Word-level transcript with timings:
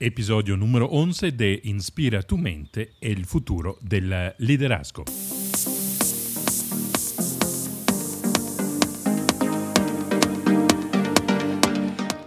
episodio 0.00 0.56
número 0.56 0.86
11 0.86 1.32
de 1.32 1.60
Inspira 1.64 2.22
tu 2.22 2.38
mente, 2.38 2.92
el 3.00 3.26
futuro 3.26 3.78
del 3.80 4.34
liderazgo. 4.38 5.04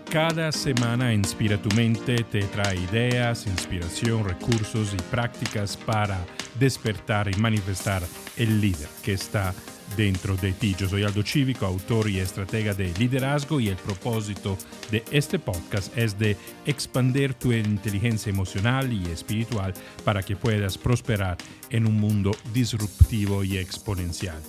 Cada 0.09 0.51
semana 0.51 1.13
Inspira 1.13 1.61
tu 1.61 1.73
mente 1.73 2.25
te 2.25 2.41
trae 2.43 2.75
ideas, 2.75 3.47
inspiración, 3.47 4.25
recursos 4.25 4.93
y 4.93 5.01
prácticas 5.09 5.77
para 5.77 6.19
despertar 6.59 7.29
y 7.29 7.39
manifestar 7.39 8.03
el 8.37 8.61
líder 8.61 8.87
que 9.03 9.13
está 9.13 9.53
dentro 9.95 10.35
de 10.37 10.53
ti. 10.53 10.75
Yo 10.77 10.87
soy 10.87 11.03
Aldo 11.03 11.23
Cívico, 11.23 11.65
autor 11.65 12.09
y 12.09 12.19
estratega 12.19 12.73
de 12.73 12.93
liderazgo 12.97 13.59
y 13.59 13.69
el 13.69 13.75
propósito 13.75 14.57
de 14.89 15.03
este 15.11 15.39
podcast 15.39 15.95
es 15.97 16.17
de 16.17 16.37
expandir 16.65 17.33
tu 17.33 17.51
inteligencia 17.51 18.29
emocional 18.29 18.91
y 18.91 19.05
espiritual 19.09 19.73
para 20.03 20.23
que 20.23 20.35
puedas 20.35 20.77
prosperar 20.77 21.37
en 21.69 21.87
un 21.87 21.99
mundo 21.99 22.31
disruptivo 22.53 23.43
y 23.43 23.57
exponencial. 23.57 24.41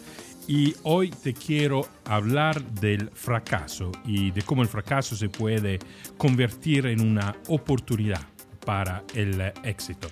Y 0.48 0.74
hoy 0.82 1.10
te 1.10 1.34
quiero 1.34 1.88
hablar 2.05 2.62
del 2.62 3.10
fracaso 3.10 3.93
y 4.05 4.32
de 4.32 4.43
cómo 4.43 4.62
el 4.62 4.69
fracaso 4.69 5.15
se 5.15 5.29
puede 5.29 5.79
convertir 6.19 6.87
en 6.87 7.01
una 7.01 7.37
oportunidad 7.46 8.23
para 8.65 9.05
el 9.15 9.41
éxito. 9.62 10.09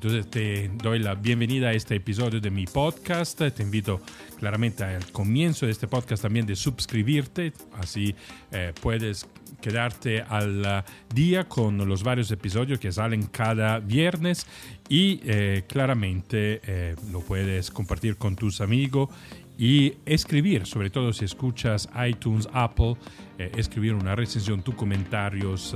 Entonces 0.00 0.30
te 0.30 0.70
doy 0.80 1.00
la 1.00 1.16
bienvenida 1.16 1.70
a 1.70 1.72
este 1.72 1.96
episodio 1.96 2.40
de 2.40 2.52
mi 2.52 2.66
podcast. 2.66 3.36
Te 3.36 3.62
invito 3.64 4.00
claramente 4.38 4.84
al 4.84 5.10
comienzo 5.10 5.66
de 5.66 5.72
este 5.72 5.88
podcast 5.88 6.22
también 6.22 6.46
de 6.46 6.54
suscribirte, 6.54 7.52
así 7.76 8.14
eh, 8.52 8.72
puedes 8.80 9.26
quedarte 9.60 10.22
al 10.22 10.84
día 11.12 11.48
con 11.48 11.78
los 11.88 12.04
varios 12.04 12.30
episodios 12.30 12.78
que 12.78 12.92
salen 12.92 13.24
cada 13.26 13.80
viernes 13.80 14.46
y 14.88 15.20
eh, 15.24 15.64
claramente 15.66 16.60
eh, 16.64 16.94
lo 17.10 17.18
puedes 17.18 17.72
compartir 17.72 18.18
con 18.18 18.36
tus 18.36 18.60
amigos 18.60 19.10
y 19.58 19.94
escribir, 20.06 20.64
sobre 20.66 20.90
todo 20.90 21.12
si 21.12 21.24
escuchas 21.24 21.88
iTunes, 22.08 22.48
Apple, 22.52 22.94
escribir 23.36 23.94
una 23.94 24.14
recensión, 24.14 24.62
tus 24.62 24.76
comentarios 24.76 25.74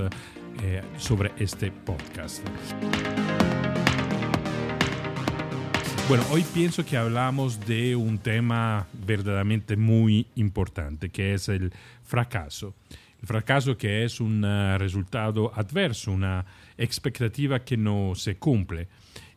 sobre 0.97 1.33
este 1.39 1.73
podcast. 1.73 2.47
Bueno, 6.09 6.25
hoy 6.31 6.45
pienso 6.53 6.85
que 6.85 6.97
hablamos 6.97 7.65
de 7.65 7.95
un 7.95 8.19
tema 8.19 8.87
verdaderamente 9.07 9.77
muy 9.77 10.27
importante, 10.35 11.11
que 11.11 11.33
es 11.33 11.49
el 11.49 11.73
fracaso. 12.03 12.75
El 13.21 13.29
fracaso 13.29 13.79
que 13.79 14.05
es 14.05 14.21
un 14.21 14.45
uh, 14.45 14.77
resultado 14.79 15.53
adverso, 15.55 16.11
una 16.11 16.45
expectativa 16.77 17.65
que 17.65 17.77
no 17.77 18.15
se 18.17 18.37
cumple. 18.37 18.89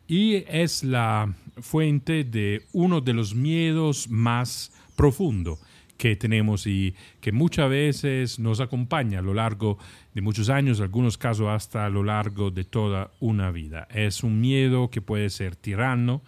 Y 0.08 0.44
es 0.48 0.82
la 0.82 1.32
fuente 1.60 2.24
de 2.24 2.64
uno 2.72 3.00
de 3.00 3.12
los 3.12 3.34
miedos 3.34 4.08
más 4.08 4.72
profundos 4.96 5.60
que 5.96 6.16
tenemos 6.16 6.66
y 6.66 6.94
que 7.20 7.32
muchas 7.32 7.70
veces 7.70 8.38
nos 8.38 8.60
acompaña 8.60 9.20
a 9.20 9.22
lo 9.22 9.34
largo 9.34 9.78
de 10.14 10.20
muchos 10.20 10.50
años, 10.50 10.78
en 10.78 10.84
algunos 10.84 11.16
casos 11.16 11.48
hasta 11.48 11.86
a 11.86 11.90
lo 11.90 12.02
largo 12.02 12.50
de 12.50 12.64
toda 12.64 13.12
una 13.20 13.50
vida. 13.50 13.86
Es 13.90 14.22
un 14.22 14.40
miedo 14.40 14.90
que 14.90 15.00
puede 15.00 15.30
ser 15.30 15.56
tirano, 15.56 16.22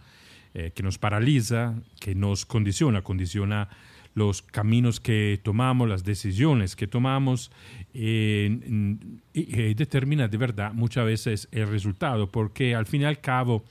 eh, 0.59 0.73
que 0.75 0.83
nos 0.83 0.99
paraliza, 0.99 1.75
que 2.01 2.17
nos 2.17 2.45
condiciona, 2.45 3.03
condiciona 3.03 3.69
los 4.15 4.43
caminos 4.43 4.99
que 4.99 5.39
tomamos, 5.41 5.89
las 5.89 6.03
decisiones 6.03 6.75
que 6.75 6.89
tomamos, 6.89 7.53
y 7.95 8.49
determina 9.75 10.27
de 10.27 10.37
verdad 10.37 10.73
muchas 10.73 11.05
veces 11.07 11.49
el 11.53 11.69
resultado, 11.69 12.29
porque 12.29 12.75
al 12.75 12.87
fin 12.87 13.03
y 13.03 13.05
al 13.05 13.21
cabo 13.21 13.63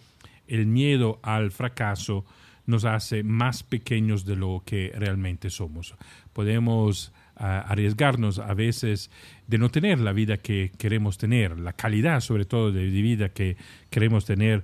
el 0.47 0.65
miedo 0.65 1.19
al 1.23 1.51
fracaso 1.51 2.25
nos 2.65 2.85
hace 2.85 3.23
más 3.23 3.63
pequeños 3.63 4.25
de 4.25 4.35
lo 4.35 4.61
que 4.65 4.93
realmente 4.95 5.49
somos. 5.49 5.95
Podemos 6.33 7.13
ah, 7.37 7.65
arriesgarnos 7.67 8.39
a 8.39 8.53
veces 8.53 9.09
de 9.47 9.57
no 9.57 9.69
tener 9.69 9.99
la 9.99 10.11
vida 10.11 10.37
que 10.37 10.71
queremos 10.77 11.17
tener, 11.17 11.57
la 11.57 11.73
calidad 11.73 12.19
sobre 12.19 12.45
todo 12.45 12.71
de 12.71 12.85
vida 12.87 13.29
que 13.29 13.57
queremos 13.89 14.25
tener 14.25 14.63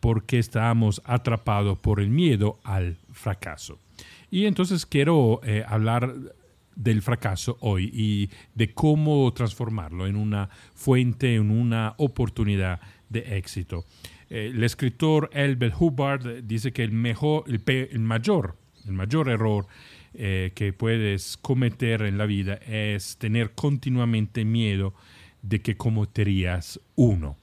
porque 0.00 0.38
estamos 0.38 1.02
atrapados 1.04 1.78
por 1.78 2.00
el 2.00 2.10
miedo 2.10 2.58
al 2.64 2.96
fracaso. 3.12 3.78
Y 4.30 4.46
entonces 4.46 4.86
quiero 4.86 5.40
eh, 5.42 5.64
hablar 5.66 6.14
del 6.74 7.02
fracaso 7.02 7.56
hoy 7.60 7.90
y 7.92 8.30
de 8.54 8.72
cómo 8.72 9.32
transformarlo 9.32 10.06
en 10.06 10.16
una 10.16 10.48
fuente, 10.74 11.34
en 11.34 11.50
una 11.50 11.94
oportunidad 11.98 12.80
de 13.08 13.36
éxito. 13.36 13.84
Eh, 14.30 14.52
el 14.54 14.62
escritor 14.62 15.30
Elbert 15.32 15.74
Hubbard 15.78 16.44
dice 16.44 16.72
que 16.72 16.84
el, 16.84 16.92
mejor, 16.92 17.44
el, 17.48 17.98
mayor, 17.98 18.56
el 18.86 18.92
mayor 18.92 19.28
error 19.28 19.66
eh, 20.14 20.52
que 20.54 20.72
puedes 20.72 21.36
cometer 21.36 22.02
en 22.02 22.16
la 22.16 22.26
vida 22.26 22.54
es 22.66 23.16
tener 23.16 23.52
continuamente 23.52 24.44
miedo 24.44 24.94
de 25.42 25.60
que 25.60 25.76
cometerías 25.76 26.80
uno. 26.94 27.36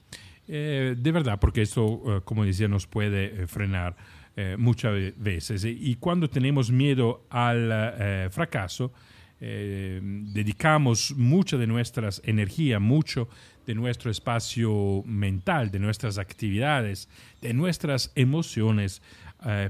Eh, 0.48 0.94
de 0.96 1.12
verdad, 1.12 1.38
porque 1.40 1.62
esto, 1.62 2.02
eh, 2.06 2.20
como 2.24 2.44
decía, 2.44 2.68
nos 2.68 2.86
puede 2.86 3.42
eh, 3.42 3.46
frenar 3.46 3.96
muchas 4.58 4.92
veces. 5.16 5.64
Y 5.64 5.94
cuando 5.94 6.28
tenemos 6.28 6.70
miedo 6.70 7.24
al 7.30 8.30
fracaso, 8.30 8.92
dedicamos 9.40 11.14
mucha 11.16 11.56
de 11.56 11.66
nuestras 11.66 12.20
energía, 12.22 12.78
mucho 12.78 13.30
de 13.66 13.74
nuestro 13.74 14.10
espacio 14.10 15.02
mental, 15.06 15.70
de 15.70 15.78
nuestras 15.78 16.18
actividades, 16.18 17.08
de 17.40 17.54
nuestras 17.54 18.12
emociones 18.14 19.00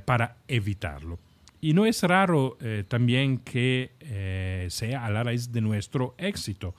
para 0.04 0.38
evitarlo. 0.48 1.20
Y 1.60 1.72
no 1.72 1.86
es 1.86 2.02
raro 2.02 2.58
también 2.88 3.38
que 3.38 4.66
sea 4.68 5.06
a 5.06 5.10
la 5.10 5.22
raíz 5.22 5.52
de 5.52 5.60
nuestro 5.60 6.16
éxito, 6.18 6.74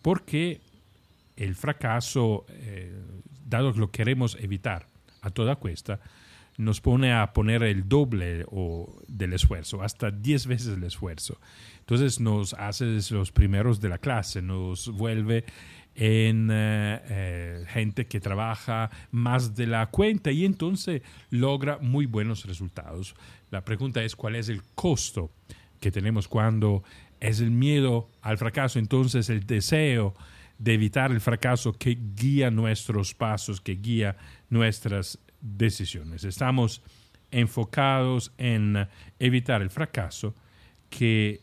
porque 0.00 0.62
el 1.38 1.54
fracaso, 1.54 2.44
eh, 2.48 2.92
dado 3.46 3.72
que 3.72 3.78
lo 3.78 3.90
queremos 3.90 4.36
evitar 4.40 4.86
a 5.22 5.30
toda 5.30 5.56
cuesta, 5.56 6.00
nos 6.56 6.80
pone 6.80 7.12
a 7.12 7.32
poner 7.32 7.62
el 7.62 7.88
doble 7.88 8.44
o, 8.48 9.00
del 9.06 9.32
esfuerzo, 9.32 9.82
hasta 9.82 10.10
10 10.10 10.46
veces 10.48 10.76
el 10.76 10.82
esfuerzo. 10.82 11.40
Entonces 11.78 12.18
nos 12.18 12.54
hace 12.54 12.98
los 13.10 13.30
primeros 13.30 13.80
de 13.80 13.88
la 13.88 13.98
clase, 13.98 14.42
nos 14.42 14.88
vuelve 14.88 15.44
en 15.94 16.48
eh, 16.50 17.00
eh, 17.08 17.64
gente 17.68 18.06
que 18.06 18.20
trabaja 18.20 18.90
más 19.12 19.54
de 19.54 19.68
la 19.68 19.86
cuenta 19.86 20.32
y 20.32 20.44
entonces 20.44 21.02
logra 21.30 21.78
muy 21.78 22.06
buenos 22.06 22.44
resultados. 22.46 23.14
La 23.50 23.64
pregunta 23.64 24.02
es 24.02 24.16
cuál 24.16 24.34
es 24.34 24.48
el 24.48 24.62
costo 24.74 25.30
que 25.80 25.92
tenemos 25.92 26.26
cuando 26.26 26.82
es 27.20 27.40
el 27.40 27.52
miedo 27.52 28.08
al 28.22 28.38
fracaso, 28.38 28.80
entonces 28.80 29.30
el 29.30 29.46
deseo 29.46 30.14
de 30.58 30.74
evitar 30.74 31.12
el 31.12 31.20
fracaso 31.20 31.72
que 31.72 31.96
guía 32.14 32.50
nuestros 32.50 33.14
pasos, 33.14 33.60
que 33.60 33.76
guía 33.76 34.16
nuestras 34.50 35.18
decisiones. 35.40 36.24
Estamos 36.24 36.82
enfocados 37.30 38.32
en 38.38 38.88
evitar 39.18 39.62
el 39.62 39.70
fracaso 39.70 40.34
que 40.90 41.40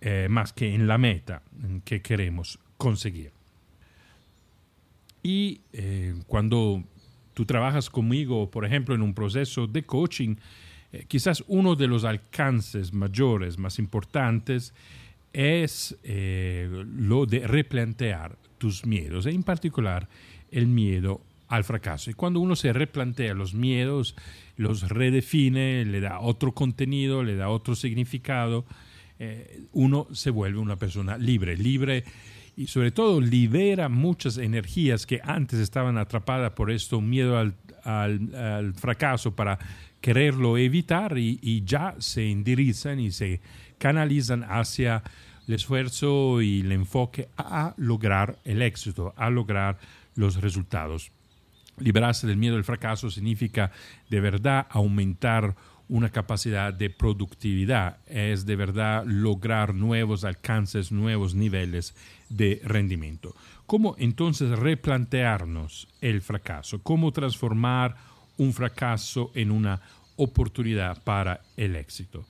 eh, 0.00 0.28
más 0.30 0.52
que 0.52 0.74
en 0.74 0.86
la 0.86 0.98
meta 0.98 1.42
que 1.84 2.02
queremos 2.02 2.58
conseguir. 2.76 3.32
Y 5.22 5.62
eh, 5.72 6.14
cuando 6.26 6.84
tú 7.32 7.46
trabajas 7.46 7.88
conmigo, 7.88 8.50
por 8.50 8.66
ejemplo, 8.66 8.94
en 8.94 9.00
un 9.00 9.14
proceso 9.14 9.66
de 9.66 9.84
coaching, 9.84 10.36
eh, 10.92 11.06
quizás 11.08 11.42
uno 11.48 11.74
de 11.74 11.86
los 11.86 12.04
alcances 12.04 12.92
mayores, 12.92 13.58
más 13.58 13.78
importantes, 13.78 14.74
es 15.34 15.98
eh, 16.04 16.68
lo 16.96 17.26
de 17.26 17.46
replantear 17.46 18.38
tus 18.56 18.86
miedos, 18.86 19.26
en 19.26 19.42
particular 19.42 20.08
el 20.50 20.68
miedo 20.68 21.20
al 21.48 21.64
fracaso. 21.64 22.10
Y 22.10 22.14
cuando 22.14 22.40
uno 22.40 22.56
se 22.56 22.72
replantea 22.72 23.34
los 23.34 23.52
miedos, 23.52 24.16
los 24.56 24.88
redefine, 24.88 25.84
le 25.84 26.00
da 26.00 26.20
otro 26.20 26.52
contenido, 26.52 27.22
le 27.22 27.36
da 27.36 27.48
otro 27.48 27.74
significado, 27.74 28.64
eh, 29.18 29.64
uno 29.72 30.06
se 30.12 30.30
vuelve 30.30 30.58
una 30.58 30.76
persona 30.76 31.18
libre, 31.18 31.56
libre 31.56 32.04
y 32.56 32.68
sobre 32.68 32.92
todo 32.92 33.20
libera 33.20 33.88
muchas 33.88 34.38
energías 34.38 35.06
que 35.06 35.20
antes 35.24 35.58
estaban 35.58 35.98
atrapadas 35.98 36.52
por 36.52 36.70
esto, 36.70 37.00
miedo 37.00 37.36
al, 37.38 37.54
fracaso 38.74 39.34
para 39.34 39.58
quererlo 40.00 40.56
evitar 40.56 41.18
y, 41.18 41.38
y 41.42 41.64
ya 41.64 41.96
se 41.98 42.30
endirizan 42.30 43.00
y 43.00 43.10
se 43.10 43.40
canalizan 43.78 44.44
hacia 44.44 45.02
el 45.46 45.54
esfuerzo 45.54 46.40
y 46.42 46.60
el 46.60 46.72
enfoque 46.72 47.28
a 47.36 47.74
lograr 47.76 48.38
el 48.44 48.62
éxito, 48.62 49.12
a 49.16 49.30
lograr 49.30 49.78
los 50.14 50.40
resultados. 50.40 51.10
Liberarse 51.78 52.26
del 52.26 52.36
miedo 52.36 52.56
al 52.56 52.64
fracaso 52.64 53.10
significa 53.10 53.72
de 54.08 54.20
verdad 54.20 54.66
aumentar 54.70 55.54
una 55.88 56.10
capacidad 56.10 56.72
de 56.72 56.88
productividad, 56.88 57.98
es 58.06 58.46
de 58.46 58.56
verdad 58.56 59.04
lograr 59.06 59.74
nuevos 59.74 60.24
alcances, 60.24 60.90
nuevos 60.92 61.34
niveles 61.34 61.94
de 62.28 62.60
rendimiento. 62.64 63.34
cómo 63.66 63.96
entonces 63.98 64.50
replantearnos 64.58 65.88
el 66.02 66.20
fracaso, 66.20 66.82
cómo 66.82 67.12
transformar 67.12 67.96
un 68.36 68.52
fracaso 68.52 69.30
en 69.34 69.50
una 69.50 69.80
oportunidad 70.16 71.02
para 71.02 71.40
el 71.56 71.76
éxito. 71.76 72.26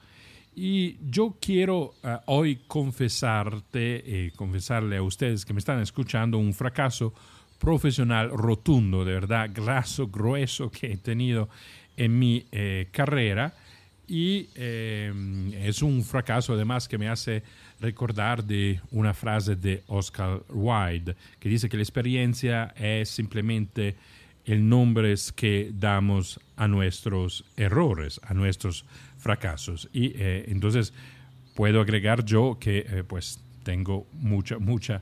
Y 0.56 0.98
yo 1.10 1.36
quiero 1.40 1.94
uh, 2.02 2.18
hoy 2.26 2.60
confesarte, 2.66 4.26
eh, 4.26 4.32
confesarle 4.36 4.98
a 4.98 5.02
ustedes 5.02 5.44
que 5.44 5.52
me 5.52 5.58
están 5.58 5.80
escuchando 5.80 6.38
un 6.38 6.54
fracaso 6.54 7.12
profesional 7.58 8.30
rotundo, 8.30 9.04
de 9.04 9.14
verdad, 9.14 9.50
graso, 9.52 10.08
grueso 10.08 10.70
que 10.70 10.92
he 10.92 10.96
tenido 10.96 11.48
en 11.96 12.18
mi 12.18 12.46
eh, 12.52 12.88
carrera. 12.92 13.54
Y 14.06 14.48
eh, 14.54 15.12
es 15.62 15.82
un 15.82 16.04
fracaso 16.04 16.52
además 16.52 16.86
que 16.86 16.98
me 16.98 17.08
hace 17.08 17.42
recordar 17.80 18.44
de 18.44 18.80
una 18.90 19.14
frase 19.14 19.56
de 19.56 19.82
Oscar 19.86 20.42
Wilde, 20.50 21.16
que 21.40 21.48
dice 21.48 21.68
que 21.68 21.78
la 21.78 21.82
experiencia 21.82 22.74
es 22.76 23.08
simplemente 23.08 23.96
el 24.44 24.68
nombre 24.68 25.14
que 25.34 25.70
damos 25.72 26.38
a 26.56 26.68
nuestros 26.68 27.44
errores, 27.56 28.20
a 28.24 28.34
nuestros 28.34 28.84
fracasos. 29.24 29.88
Y 29.92 30.12
eh, 30.14 30.44
entonces 30.48 30.92
puedo 31.54 31.80
agregar 31.80 32.24
yo 32.24 32.58
que 32.60 32.78
eh, 32.86 33.04
pues 33.06 33.40
tengo 33.64 34.06
mucha, 34.12 34.58
mucha 34.58 35.00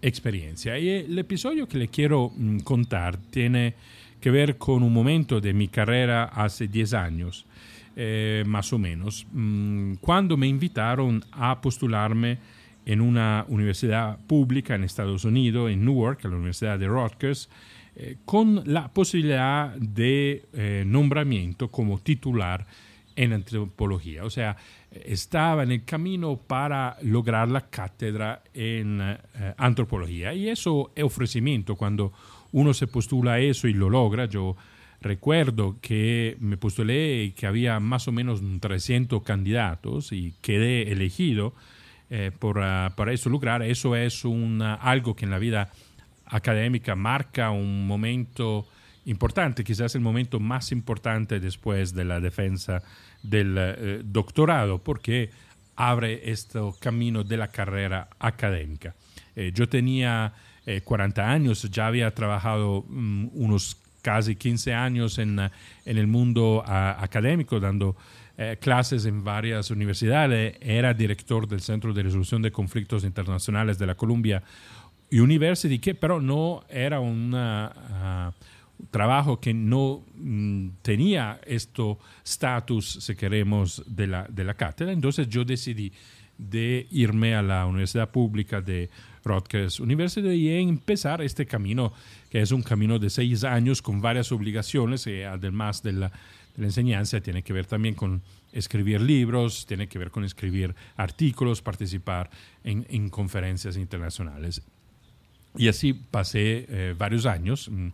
experiencia. 0.00 0.78
Y 0.78 0.88
el 0.88 1.18
episodio 1.18 1.68
que 1.68 1.76
le 1.76 1.88
quiero 1.88 2.32
mm, 2.34 2.60
contar 2.60 3.18
tiene 3.30 3.74
que 4.20 4.30
ver 4.30 4.56
con 4.56 4.82
un 4.82 4.92
momento 4.92 5.40
de 5.40 5.52
mi 5.52 5.68
carrera 5.68 6.24
hace 6.24 6.66
10 6.66 6.94
años, 6.94 7.44
eh, 7.94 8.42
más 8.46 8.72
o 8.72 8.78
menos, 8.78 9.26
mm, 9.32 9.94
cuando 10.00 10.36
me 10.38 10.46
invitaron 10.46 11.22
a 11.32 11.60
postularme 11.60 12.38
en 12.86 13.02
una 13.02 13.44
universidad 13.48 14.18
pública 14.26 14.76
en 14.76 14.84
Estados 14.84 15.26
Unidos, 15.26 15.70
en 15.70 15.84
Newark, 15.84 16.24
la 16.24 16.30
Universidad 16.30 16.78
de 16.78 16.88
Rutgers, 16.88 17.50
con 18.24 18.62
la 18.64 18.86
posibilidad 18.86 19.74
de 19.74 20.84
nombramiento 20.86 21.68
como 21.68 21.98
titular 21.98 22.64
en 23.18 23.32
antropología. 23.32 24.24
O 24.24 24.30
sea, 24.30 24.56
estaba 24.92 25.64
en 25.64 25.72
el 25.72 25.84
camino 25.84 26.36
para 26.36 26.96
lograr 27.02 27.48
la 27.48 27.68
cátedra 27.68 28.44
en 28.54 29.00
eh, 29.00 29.18
antropología. 29.56 30.32
Y 30.34 30.48
eso 30.48 30.92
es 30.94 31.02
ofrecimiento 31.02 31.74
cuando 31.74 32.12
uno 32.52 32.72
se 32.72 32.86
postula 32.86 33.40
eso 33.40 33.66
y 33.66 33.72
lo 33.72 33.90
logra. 33.90 34.26
Yo 34.26 34.56
recuerdo 35.00 35.78
que 35.80 36.36
me 36.38 36.56
postulé 36.56 37.34
que 37.36 37.48
había 37.48 37.80
más 37.80 38.06
o 38.06 38.12
menos 38.12 38.40
300 38.60 39.24
candidatos 39.24 40.12
y 40.12 40.34
quedé 40.40 40.92
elegido 40.92 41.54
eh, 42.10 42.30
por, 42.38 42.62
ah, 42.62 42.92
para 42.96 43.12
eso 43.12 43.30
lograr. 43.30 43.62
Eso 43.62 43.96
es 43.96 44.24
un, 44.24 44.62
algo 44.62 45.16
que 45.16 45.24
en 45.24 45.32
la 45.32 45.40
vida 45.40 45.72
académica 46.24 46.94
marca 46.94 47.50
un 47.50 47.84
momento 47.84 48.68
importante, 49.06 49.64
quizás 49.64 49.94
el 49.94 50.02
momento 50.02 50.38
más 50.38 50.70
importante 50.70 51.40
después 51.40 51.94
de 51.94 52.04
la 52.04 52.20
defensa 52.20 52.82
del 53.28 53.56
eh, 53.58 54.00
doctorado, 54.04 54.78
porque 54.78 55.30
abre 55.76 56.30
este 56.30 56.58
camino 56.80 57.24
de 57.24 57.36
la 57.36 57.48
carrera 57.48 58.08
académica. 58.18 58.94
Eh, 59.36 59.52
yo 59.54 59.68
tenía 59.68 60.32
40 60.84 61.20
eh, 61.20 61.24
años, 61.24 61.62
ya 61.70 61.86
había 61.86 62.10
trabajado 62.12 62.84
mm, 62.88 63.28
unos 63.32 63.76
casi 64.02 64.36
15 64.36 64.74
años 64.74 65.18
en, 65.18 65.38
en 65.38 65.98
el 65.98 66.06
mundo 66.06 66.62
académico, 66.66 67.60
dando 67.60 67.96
clases 68.60 69.04
en 69.04 69.24
varias 69.24 69.72
universidades, 69.72 70.56
era 70.60 70.94
director 70.94 71.48
del 71.48 71.60
Centro 71.60 71.92
de 71.92 72.04
Resolución 72.04 72.40
de 72.40 72.52
Conflictos 72.52 73.02
Internacionales 73.02 73.78
de 73.80 73.86
la 73.86 73.96
Columbia 73.96 74.44
University, 75.10 75.80
que 75.80 75.94
pero 75.94 76.20
no 76.20 76.64
era 76.68 77.00
una... 77.00 77.72
Ah, 77.74 78.32
trabajo 78.90 79.40
que 79.40 79.54
no 79.54 80.04
mm, 80.14 80.68
tenía 80.82 81.40
esto 81.46 81.98
status, 82.24 82.98
si 83.00 83.14
queremos, 83.14 83.82
de 83.86 84.06
la, 84.06 84.26
de 84.28 84.44
la 84.44 84.54
cátedra. 84.54 84.92
Entonces 84.92 85.28
yo 85.28 85.44
decidí 85.44 85.92
de 86.38 86.86
irme 86.90 87.34
a 87.34 87.42
la 87.42 87.66
Universidad 87.66 88.10
Pública 88.10 88.60
de 88.60 88.88
Rutgers 89.24 89.80
University 89.80 90.28
y 90.28 90.48
empezar 90.50 91.20
este 91.20 91.46
camino, 91.46 91.92
que 92.30 92.40
es 92.40 92.52
un 92.52 92.62
camino 92.62 92.98
de 92.98 93.10
seis 93.10 93.44
años 93.44 93.82
con 93.82 94.00
varias 94.00 94.30
obligaciones, 94.30 95.06
y 95.06 95.22
además 95.22 95.82
de 95.82 95.92
la, 95.92 96.12
enseñanza, 96.56 97.20
tiene 97.20 97.42
que 97.42 97.52
ver 97.52 97.66
también 97.66 97.94
con 97.94 98.20
escribir 98.52 99.00
libros, 99.00 99.66
tiene 99.66 99.86
que 99.86 99.98
ver 99.98 100.10
con 100.10 100.24
escribir 100.24 100.74
artículos, 100.96 101.62
participar 101.62 102.30
en, 102.64 102.86
en 102.88 103.10
conferencias 103.10 103.76
internacionales. 103.76 104.62
Y 105.56 105.68
así 105.68 105.92
pasé 105.92 106.66
eh, 106.68 106.94
varios 106.96 107.26
años. 107.26 107.68
Mm, 107.68 107.88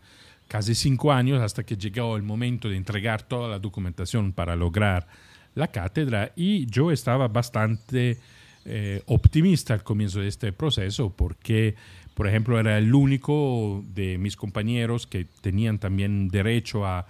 casi 0.54 0.76
cinco 0.76 1.10
años 1.10 1.42
hasta 1.42 1.64
que 1.64 1.76
llegó 1.76 2.16
el 2.16 2.22
momento 2.22 2.68
de 2.68 2.76
entregar 2.76 3.22
toda 3.24 3.48
la 3.48 3.58
documentación 3.58 4.32
para 4.32 4.54
lograr 4.54 5.08
la 5.56 5.66
cátedra. 5.66 6.30
Y 6.36 6.66
yo 6.66 6.92
estaba 6.92 7.26
bastante 7.26 8.18
eh, 8.64 9.02
optimista 9.06 9.74
al 9.74 9.82
comienzo 9.82 10.20
de 10.20 10.28
este 10.28 10.52
proceso 10.52 11.10
porque, 11.10 11.74
por 12.14 12.28
ejemplo, 12.28 12.60
era 12.60 12.78
el 12.78 12.94
único 12.94 13.82
de 13.96 14.16
mis 14.16 14.36
compañeros 14.36 15.08
que 15.08 15.26
tenían 15.40 15.80
también 15.80 16.28
derecho 16.28 16.86
a 16.86 17.04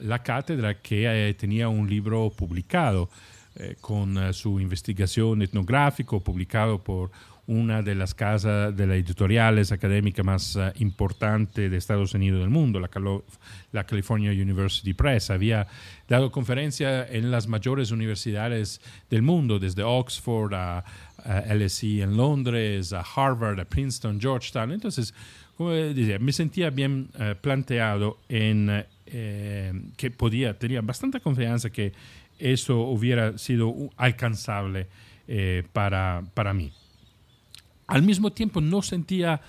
la 0.00 0.24
cátedra 0.24 0.80
que 0.82 1.06
eh, 1.06 1.34
tenía 1.34 1.68
un 1.68 1.88
libro 1.88 2.32
publicado 2.36 3.10
eh, 3.54 3.76
con 3.80 4.34
su 4.34 4.58
investigación 4.58 5.42
etnográfico 5.42 6.18
publicado 6.18 6.82
por 6.82 7.12
una 7.48 7.82
de 7.82 7.94
las 7.94 8.14
casas 8.14 8.76
de 8.76 8.86
las 8.86 8.96
editoriales 8.96 9.72
académicas 9.72 10.24
más 10.24 10.54
uh, 10.54 10.70
importantes 10.76 11.70
de 11.70 11.76
Estados 11.76 12.14
Unidos 12.14 12.40
del 12.40 12.50
mundo, 12.50 12.78
la, 12.78 12.90
la, 13.72 13.84
California 13.84 14.30
University 14.30 14.92
Press. 14.92 15.30
Había 15.30 15.66
dado 16.06 16.30
conferencias 16.30 17.08
en 17.10 17.30
las 17.30 17.48
mayores 17.48 17.90
universidades 17.90 18.82
del 19.08 19.22
mundo, 19.22 19.58
desde 19.58 19.82
Oxford 19.82 20.54
a, 20.54 20.84
LSE 21.52 22.02
en 22.02 22.16
Londres, 22.16 22.92
a 22.92 23.00
Harvard, 23.02 23.58
a 23.58 23.64
Princeton, 23.64 24.20
Georgetown. 24.20 24.70
Entonces, 24.70 25.12
como 25.56 25.70
decía, 25.70 26.18
me 26.18 26.32
sentía 26.32 26.70
bien 26.70 27.10
uh, 27.14 27.34
planteado 27.40 28.18
en 28.28 28.84
eh, 29.06 29.72
que 29.96 30.10
podía, 30.10 30.58
tenía 30.58 30.82
bastante 30.82 31.18
confianza 31.20 31.70
que 31.70 31.94
eso 32.38 32.80
hubiera 32.80 33.38
sido 33.38 33.74
alcanzable 33.96 34.86
eh, 35.26 35.62
para, 35.72 36.24
para 36.34 36.52
mí. 36.52 36.72
Al 37.88 38.02
mismo 38.02 38.30
tiempo 38.30 38.60
no 38.60 38.82
sentía 38.82 39.40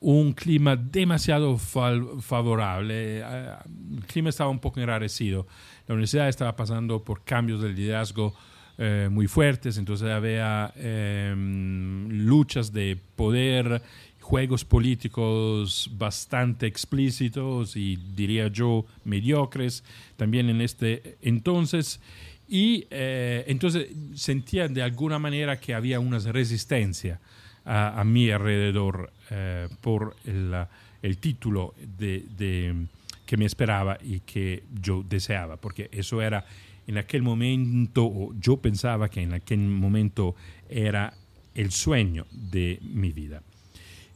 un 0.00 0.32
clima 0.32 0.76
demasiado 0.76 1.58
favorable. 1.58 3.18
Eh, 3.18 3.54
el 3.96 4.06
clima 4.06 4.30
estaba 4.30 4.50
un 4.50 4.60
poco 4.60 4.80
enrarecido. 4.80 5.46
La 5.86 5.94
universidad 5.94 6.28
estaba 6.28 6.54
pasando 6.54 7.02
por 7.02 7.24
cambios 7.24 7.60
de 7.60 7.70
liderazgo 7.70 8.34
eh, 8.78 9.08
muy 9.10 9.26
fuertes, 9.26 9.76
entonces 9.76 10.08
había 10.08 10.72
em, 10.76 12.08
luchas 12.26 12.72
de 12.72 12.96
poder, 13.16 13.82
juegos 14.20 14.64
políticos 14.64 15.90
bastante 15.94 16.66
explícitos 16.66 17.74
y 17.74 17.96
diría 17.96 18.46
yo 18.46 18.86
mediocres 19.04 19.82
también 20.16 20.48
en 20.48 20.60
este 20.60 21.18
entonces. 21.22 22.00
Y 22.46 22.86
eh, 22.90 23.44
entonces 23.48 23.88
sentía 24.14 24.68
de 24.68 24.82
alguna 24.82 25.18
manera 25.18 25.58
que 25.58 25.74
había 25.74 25.98
una 25.98 26.20
resistencia 26.20 27.20
a, 27.68 28.02
mi 28.04 28.30
alrededor 28.30 29.12
eh, 29.30 29.68
por 29.82 30.16
el, 30.24 30.54
el 31.02 31.18
título 31.18 31.74
de, 31.98 32.24
de, 32.36 32.86
que 33.26 33.36
me 33.36 33.44
esperaba 33.44 33.98
y 34.02 34.20
que 34.20 34.64
yo 34.80 35.04
deseaba, 35.06 35.58
porque 35.58 35.90
eso 35.92 36.22
era 36.22 36.46
en 36.86 36.96
aquel 36.96 37.22
momento, 37.22 38.30
yo 38.40 38.56
pensaba 38.56 39.10
que 39.10 39.20
en 39.20 39.34
aquel 39.34 39.58
momento 39.58 40.34
era 40.70 41.12
el 41.54 41.70
sueño 41.70 42.26
de 42.32 42.78
mi 42.82 43.12
vida. 43.12 43.42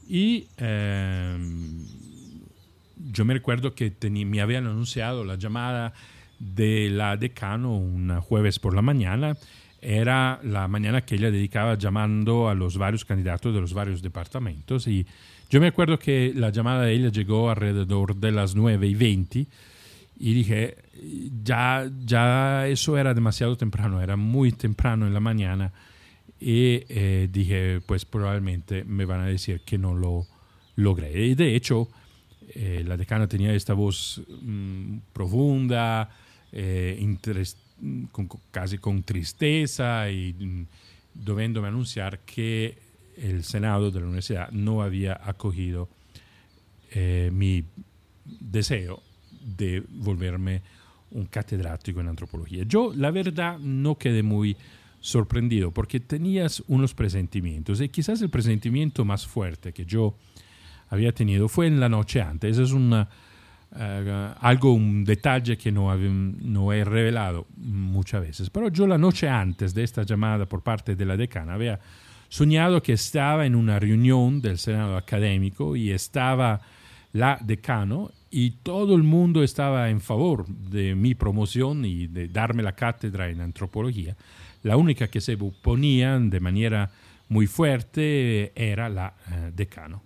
Y 0.09 0.47
em, 0.57 1.85
yo 2.97 3.25
me 3.25 3.35
recuerdo 3.35 3.75
que 3.75 3.93
me 4.25 4.41
habían 4.41 4.65
anunciado 4.65 5.23
la 5.23 5.35
llamada 5.35 5.93
de 6.39 6.89
la 6.89 7.15
decano 7.15 7.77
un 7.77 8.19
jueves 8.21 8.57
por 8.57 8.73
la 8.73 8.81
mañana 8.81 9.37
era 9.83 10.39
la 10.43 10.67
mañana 10.67 11.05
que 11.05 11.15
ella 11.15 11.29
dedicaba 11.29 11.77
llamando 11.77 12.47
a 12.49 12.55
los 12.55 12.77
varios 12.77 13.05
candidatos 13.05 13.53
de 13.53 13.61
los 13.61 13.73
varios 13.73 14.01
departamentos 14.01 14.87
y 14.87 15.05
yo 15.49 15.59
me 15.59 15.67
acuerdo 15.67 15.99
que 15.99 16.31
la 16.35 16.49
llamada 16.49 16.83
de 16.83 16.93
ella 16.93 17.09
llegó 17.09 17.49
alrededor 17.49 18.15
de 18.15 18.31
las 18.31 18.55
9 18.55 18.87
y 18.87 18.95
20 18.95 19.47
y 20.19 20.33
dije, 20.33 20.77
ya, 21.43 21.89
ya 22.05 22.67
eso 22.67 22.97
era 22.97 23.13
demasiado 23.13 23.57
temprano, 23.57 24.01
era 24.01 24.15
muy 24.15 24.51
temprano 24.51 25.05
en 25.05 25.13
la 25.13 25.19
mañana 25.19 25.73
y 26.39 26.83
eh, 26.89 27.29
dije, 27.31 27.81
pues 27.85 28.05
probablemente 28.05 28.83
me 28.83 29.05
van 29.05 29.21
a 29.21 29.25
decir 29.25 29.61
que 29.65 29.77
no 29.77 29.95
lo 29.95 30.25
logré. 30.75 31.27
Y 31.27 31.35
de 31.35 31.55
hecho, 31.55 31.89
eh, 32.49 32.83
la 32.85 32.97
decana 32.97 33.27
tenía 33.27 33.53
esta 33.53 33.73
voz 33.73 34.21
mm, 34.41 34.97
profunda, 35.13 36.09
eh, 36.51 36.97
casi 38.51 38.77
con 38.77 39.03
tristeza 39.03 40.09
y 40.09 40.33
mm, 40.33 40.65
dovendomi 41.13 41.67
anunciar 41.67 42.19
que 42.19 42.77
el 43.17 43.43
Senado 43.43 43.91
de 43.91 43.99
la 43.99 44.05
universidad 44.05 44.49
no 44.51 44.81
había 44.81 45.19
acogido 45.23 45.89
eh, 46.91 47.29
mi 47.31 47.63
deseo 48.25 49.01
de 49.41 49.83
volverme 49.89 50.61
un 51.11 51.25
catedrático 51.25 51.99
en 51.99 52.07
antropología. 52.07 52.63
Yo, 52.67 52.93
la 52.95 53.11
verdad, 53.11 53.59
no 53.59 53.97
quedé 53.97 54.23
muy 54.23 54.57
sorprendido 54.99 55.71
porque 55.71 55.99
tenías 55.99 56.63
unos 56.67 56.93
presentimientos 56.93 57.81
y 57.81 57.89
quizás 57.89 58.21
el 58.21 58.29
presentimiento 58.29 59.05
más 59.05 59.27
fuerte 59.27 59.73
que 59.73 59.85
yo 59.85 60.15
había 60.89 61.11
tenido 61.11 61.49
fue 61.49 61.67
en 61.67 61.79
la 61.79 61.89
noche 61.89 62.21
antes. 62.21 62.57
Es 62.57 62.71
una, 62.71 63.09
uh, 63.75 64.35
algo, 64.39 64.73
un 64.73 65.03
detalle 65.03 65.57
que 65.57 65.71
no, 65.71 65.95
no, 65.95 66.73
he 66.73 66.83
revelado 66.83 67.47
muchas 67.57 68.21
veces. 68.21 68.49
Pero 68.49 68.69
yo 68.69 68.87
la 68.87 68.97
noche 68.97 69.27
antes 69.27 69.73
de 69.73 69.83
esta 69.83 70.03
llamada 70.03 70.45
por 70.45 70.61
parte 70.61 70.95
de 70.95 71.05
la 71.05 71.17
decana 71.17 71.53
había 71.53 71.79
soñado 72.29 72.81
que 72.81 72.93
estaba 72.93 73.45
en 73.45 73.55
una 73.55 73.79
reunión 73.79 74.41
del 74.41 74.57
Senado 74.57 74.97
académico 74.97 75.75
y 75.75 75.91
estaba 75.91 76.61
la 77.11 77.37
decano 77.41 78.11
y 78.31 78.51
todo 78.63 78.95
el 78.95 79.03
mundo 79.03 79.43
estaba 79.43 79.89
en 79.89 80.01
favor 80.01 80.47
de 80.47 80.95
mi 80.95 81.13
promoción 81.13 81.85
y 81.85 82.07
de 82.07 82.27
darme 82.27 82.63
la 82.63 82.73
cátedra 82.73 83.29
en 83.29 83.41
antropología. 83.41 84.15
La 84.63 84.77
única 84.77 85.07
que 85.07 85.21
se 85.21 85.35
oponía 85.35 86.17
de 86.17 86.39
manera 86.39 86.89
muy 87.29 87.47
fuerte 87.47 88.51
era 88.55 88.89
la 88.89 89.13
uh, 89.27 89.55
decano. 89.55 90.01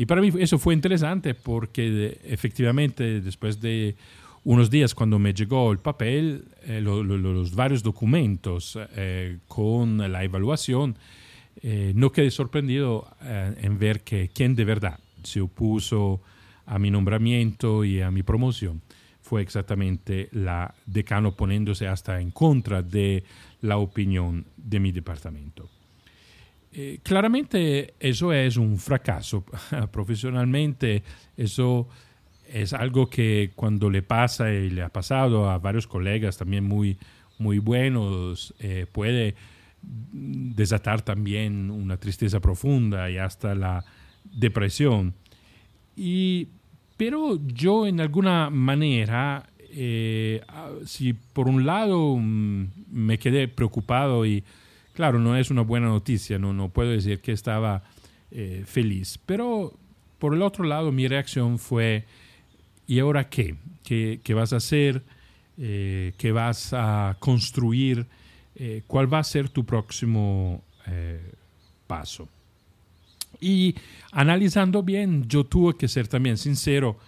Y 0.00 0.06
para 0.06 0.22
mí 0.22 0.32
eso 0.38 0.58
fue 0.58 0.72
interesante 0.72 1.34
porque 1.34 2.18
efectivamente 2.24 3.20
después 3.20 3.60
de 3.60 3.96
unos 4.44 4.70
días 4.70 4.94
cuando 4.94 5.18
me 5.18 5.34
llegó 5.34 5.70
el 5.72 5.78
papel, 5.78 6.46
eh, 6.62 6.80
lo, 6.80 7.04
lo, 7.04 7.18
los 7.18 7.54
varios 7.54 7.82
documentos 7.82 8.78
eh, 8.96 9.40
con 9.46 9.98
la 10.10 10.24
evaluación, 10.24 10.96
eh, 11.60 11.92
no 11.94 12.12
quedé 12.12 12.30
sorprendido 12.30 13.14
en 13.20 13.78
ver 13.78 14.00
que 14.00 14.30
quien 14.32 14.56
de 14.56 14.64
verdad 14.64 14.98
se 15.22 15.42
opuso 15.42 16.22
a 16.64 16.78
mi 16.78 16.90
nombramiento 16.90 17.84
y 17.84 18.00
a 18.00 18.10
mi 18.10 18.22
promoción 18.22 18.80
fue 19.20 19.42
exactamente 19.42 20.30
la 20.32 20.74
decano 20.86 21.36
poniéndose 21.36 21.86
hasta 21.86 22.22
en 22.22 22.30
contra 22.30 22.82
de 22.82 23.22
la 23.60 23.76
opinión 23.76 24.46
de 24.56 24.80
mi 24.80 24.92
departamento. 24.92 25.68
Eh, 26.72 27.00
claramente 27.02 27.94
eso 27.98 28.32
es 28.32 28.56
un 28.56 28.78
fracaso. 28.78 29.44
Profesionalmente 29.92 31.02
eso 31.36 31.88
es 32.48 32.72
algo 32.72 33.08
que 33.08 33.52
cuando 33.54 33.90
le 33.90 34.02
pasa 34.02 34.52
y 34.52 34.70
le 34.70 34.82
ha 34.82 34.88
pasado 34.88 35.50
a 35.50 35.58
varios 35.58 35.86
colegas 35.86 36.36
también 36.36 36.64
muy, 36.64 36.98
muy 37.38 37.58
buenos, 37.58 38.54
eh, 38.58 38.86
puede 38.90 39.34
desatar 39.82 41.02
también 41.02 41.70
una 41.70 41.96
tristeza 41.96 42.40
profunda 42.40 43.10
y 43.10 43.18
hasta 43.18 43.54
la 43.54 43.84
depresión. 44.24 45.14
Y, 45.96 46.48
pero 46.96 47.38
yo 47.46 47.86
en 47.86 48.00
alguna 48.00 48.50
manera, 48.50 49.48
eh, 49.70 50.42
si 50.84 51.14
por 51.14 51.48
un 51.48 51.64
lado 51.66 52.16
mm, 52.16 52.66
me 52.90 53.18
quedé 53.18 53.48
preocupado 53.48 54.26
y 54.26 54.44
Claro, 54.92 55.18
no 55.18 55.36
es 55.36 55.50
una 55.50 55.62
buena 55.62 55.86
noticia, 55.86 56.38
no, 56.38 56.52
no 56.52 56.68
puedo 56.68 56.90
decir 56.90 57.20
que 57.20 57.32
estaba 57.32 57.82
eh, 58.30 58.64
feliz, 58.66 59.18
pero 59.24 59.72
por 60.18 60.34
el 60.34 60.42
otro 60.42 60.64
lado 60.64 60.92
mi 60.92 61.08
reacción 61.08 61.58
fue, 61.58 62.04
¿y 62.86 62.98
ahora 62.98 63.28
qué? 63.28 63.56
¿Qué, 63.84 64.20
qué 64.22 64.34
vas 64.34 64.52
a 64.52 64.56
hacer? 64.56 65.02
Eh, 65.58 66.12
¿Qué 66.16 66.32
vas 66.32 66.72
a 66.72 67.16
construir? 67.18 68.06
Eh, 68.54 68.82
¿Cuál 68.86 69.12
va 69.12 69.20
a 69.20 69.24
ser 69.24 69.48
tu 69.48 69.64
próximo 69.64 70.62
paso? 71.86 72.28
Y 73.40 73.74
analizando 74.12 74.82
bien, 74.82 75.26
yo 75.28 75.44
tuve 75.44 75.76
que 75.76 75.88
ser 75.88 76.08
también 76.08 76.36
sincero 76.36 76.98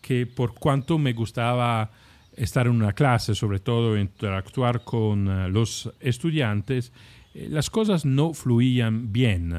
que 0.00 0.26
por 0.26 0.54
cuanto 0.54 0.98
me 0.98 1.12
gustaba 1.12 1.90
estar 2.34 2.66
en 2.66 2.72
una 2.72 2.92
clase, 2.92 3.34
sobre 3.34 3.60
todo 3.60 3.96
interactuar 3.98 4.84
con 4.84 5.52
los 5.52 5.92
estudiantes, 6.00 6.92
las 7.48 7.70
cosas 7.70 8.04
no 8.04 8.34
fluían 8.34 9.12
bien. 9.12 9.52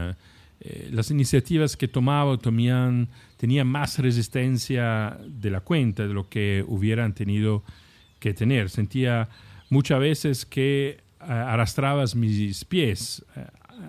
Eh, 0.59 0.89
las 0.91 1.11
iniciativas 1.11 1.77
que 1.77 1.87
tomaba 1.87 2.37
tenían, 2.37 3.09
tenían 3.37 3.67
más 3.67 3.99
resistencia 3.99 5.17
de 5.27 5.49
la 5.51 5.61
cuenta 5.61 6.07
de 6.07 6.13
lo 6.13 6.29
que 6.29 6.63
hubieran 6.67 7.13
tenido 7.13 7.63
que 8.19 8.33
tener. 8.33 8.69
Sentía 8.69 9.29
muchas 9.69 9.99
veces 9.99 10.45
que 10.45 10.89
eh, 10.89 10.99
arrastrabas 11.19 12.15
mis 12.15 12.65
pies 12.65 13.23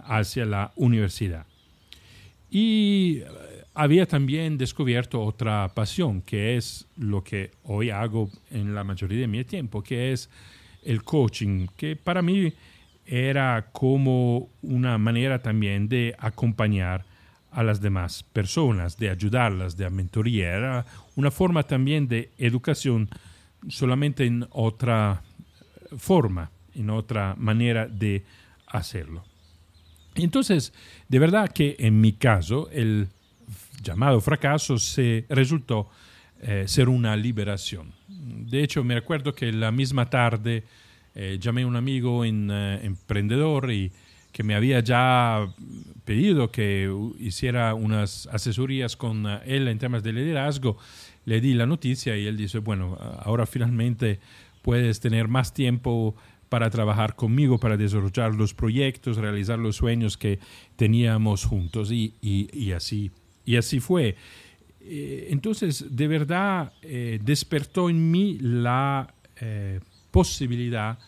hacia 0.05 0.45
la 0.45 0.73
universidad. 0.77 1.47
Y 2.51 3.23
había 3.75 4.07
también 4.07 4.59
descubierto 4.59 5.23
otra 5.23 5.69
pasión, 5.75 6.23
que 6.23 6.57
es 6.57 6.87
lo 6.97 7.23
que 7.23 7.53
hoy 7.65 7.91
hago 7.91 8.31
en 8.51 8.75
la 8.75 8.83
mayoría 8.85 9.21
de 9.21 9.29
mi 9.29 9.45
tiempo, 9.45 9.83
que 9.83 10.13
es 10.13 10.29
el 10.85 11.03
coaching, 11.03 11.69
que 11.77 11.95
para 11.95 12.23
mí 12.23 12.53
era 13.09 13.71
como 13.73 14.51
una 14.63 14.99
manera 14.99 15.41
también 15.41 15.89
de 15.89 16.15
acompañar 16.19 17.05
a 17.51 17.63
las 17.63 17.81
demás 17.81 18.23
personas, 18.23 18.99
de 18.99 19.09
ayudarlas, 19.09 19.77
de 19.77 19.89
mentoría. 19.89 20.55
Era 20.55 20.87
una 21.17 21.31
forma 21.31 21.63
también 21.63 22.07
de 22.07 22.31
educación 22.39 23.09
solamente 23.69 24.27
en 24.27 24.47
otra 24.51 25.23
forma, 25.97 26.51
en 26.75 26.91
otra 26.91 27.35
manera 27.39 27.87
de 27.87 28.25
hacerlo. 28.67 29.25
Entonces, 30.15 30.73
de 31.09 31.19
verdad 31.19 31.49
que 31.49 31.77
en 31.79 32.01
mi 32.01 32.13
caso, 32.13 32.69
el 32.71 33.09
llamado 33.83 34.21
fracaso 34.21 34.79
se 34.79 35.25
resultó 35.29 35.89
eh, 36.41 36.65
ser 36.67 36.89
una 36.89 37.17
liberación. 37.17 37.93
De 38.07 38.63
hecho, 38.63 38.85
me 38.85 38.95
recuerdo 38.95 39.35
que 39.35 39.51
la 39.53 39.73
misma 39.73 40.11
tarde 40.11 40.65
eh, 41.21 41.37
llamé 41.41 41.63
a 41.63 41.67
un 41.67 41.75
amigo 41.75 42.25
en, 42.25 42.49
eh, 42.49 42.79
emprendedor 42.85 43.73
y 43.73 43.91
que 44.31 44.45
me 44.45 44.55
había 44.55 44.79
ya 44.79 45.53
pedido 46.05 46.53
que 46.53 46.89
hiciera 47.19 47.75
unas 47.75 48.29
asesorías 48.29 48.97
con 48.97 49.27
eh, 49.27 49.41
él 49.45 49.67
en 49.67 49.81
temas 49.81 50.05
de 50.05 50.13
liderazgo. 50.13 50.79
Le 51.25 51.41
di 51.41 51.55
la 51.55 51.67
noticia 51.67 52.17
y 52.17 52.29
él 52.29 52.37
dice, 52.37 52.59
bueno, 52.61 52.97
ahora 53.25 53.47
finalmente 53.47 54.21
puedes 54.63 55.01
tener 55.01 55.27
más 55.27 55.53
tiempo 55.53 56.15
para 56.49 56.71
trabajar 56.71 57.17
conmigo, 57.17 57.59
para 57.59 57.77
desarrollar 57.77 58.33
los 58.37 58.55
proyectos, 58.55 59.17
realizar 59.17 59.59
los 59.59 59.75
sueños 59.75 60.17
que 60.17 60.39
teníamos 60.77 61.45
juntos. 61.45 61.91
Y, 61.91 62.15
y, 62.23 62.71
así, 62.71 63.11
y 63.45 63.57
así 63.57 63.81
fue. 63.81 64.15
entonces, 64.81 65.85
de 65.91 66.07
verdad, 66.07 66.73
despertó 67.21 67.91
en 67.91 68.09
mí 68.09 68.39
la 68.41 69.13
posibilidad 70.11 70.99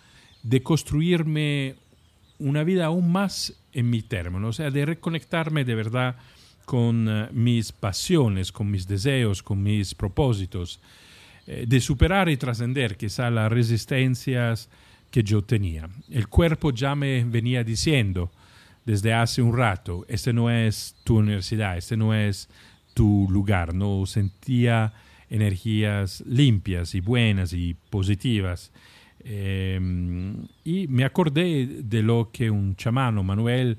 de 0.42 0.62
construirme 0.62 1.76
una 2.38 2.64
vida 2.64 2.86
aún 2.86 3.12
más 3.12 3.54
en 3.72 3.90
mi 3.90 4.02
término, 4.02 4.48
o 4.48 4.52
sea, 4.52 4.70
de 4.70 4.86
reconectarme 4.86 5.64
de 5.64 5.74
verdad 5.74 6.16
con 6.64 7.08
uh, 7.08 7.26
mis 7.32 7.72
pasiones, 7.72 8.52
con 8.52 8.70
mis 8.70 8.86
deseos, 8.86 9.42
con 9.42 9.62
mis 9.62 9.94
propósitos, 9.94 10.80
eh, 11.46 11.64
de 11.66 11.80
superar 11.80 12.28
y 12.28 12.36
trascender 12.36 12.96
quizá 12.96 13.30
las 13.30 13.50
resistencias 13.50 14.68
que 15.10 15.22
yo 15.22 15.42
tenía. 15.42 15.88
El 16.08 16.28
cuerpo 16.28 16.70
ya 16.72 16.94
me 16.94 17.24
venía 17.24 17.64
diciendo 17.64 18.30
desde 18.84 19.12
hace 19.12 19.42
un 19.42 19.56
rato, 19.56 20.06
este 20.08 20.32
no 20.32 20.50
es 20.50 20.96
tu 21.04 21.18
universidad, 21.18 21.76
este 21.76 21.96
no 21.96 22.14
es 22.14 22.48
tu 22.94 23.26
lugar, 23.30 23.74
no 23.74 24.06
sentía 24.06 24.92
energías 25.28 26.22
limpias 26.26 26.94
y 26.94 27.00
buenas 27.00 27.52
y 27.52 27.74
positivas 27.90 28.72
Ehm, 29.24 30.46
y 30.64 30.88
me 30.88 31.04
acordé 31.04 31.66
de 31.66 32.02
lo 32.02 32.30
que 32.32 32.50
un 32.50 32.76
chamano, 32.76 33.22
Manuel, 33.22 33.78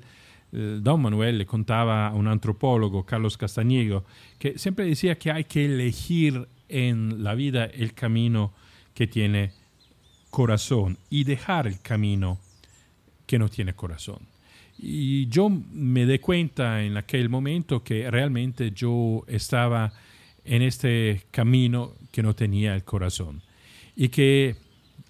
eh, 0.52 0.78
don 0.80 1.00
Manuel, 1.02 1.38
le 1.38 1.46
contaba 1.46 2.08
a 2.08 2.14
un 2.14 2.28
antropólogo, 2.28 3.04
Carlos 3.04 3.36
Castañego, 3.36 4.04
que 4.38 4.58
siempre 4.58 4.84
decía 4.84 5.18
que 5.18 5.30
hay 5.30 5.44
que 5.44 5.64
elegir 5.64 6.46
en 6.68 7.22
la 7.22 7.34
vida 7.34 7.64
el 7.64 7.94
camino 7.94 8.52
que 8.94 9.06
tiene 9.06 9.52
corazón 10.30 10.98
y 11.10 11.24
dejar 11.24 11.66
el 11.66 11.80
camino 11.80 12.38
que 13.26 13.38
no 13.38 13.48
tiene 13.48 13.74
corazón. 13.74 14.20
Y 14.78 15.26
yo 15.28 15.48
me 15.48 16.06
di 16.06 16.18
cuenta 16.18 16.82
en 16.82 16.96
aquel 16.96 17.28
momento 17.28 17.84
que 17.84 18.10
realmente 18.10 18.72
yo 18.72 19.24
estaba 19.28 19.92
en 20.44 20.62
este 20.62 21.22
camino 21.30 21.92
que 22.10 22.22
no 22.22 22.34
tenía 22.34 22.74
el 22.74 22.82
corazón 22.82 23.42
y 23.94 24.08
que 24.08 24.56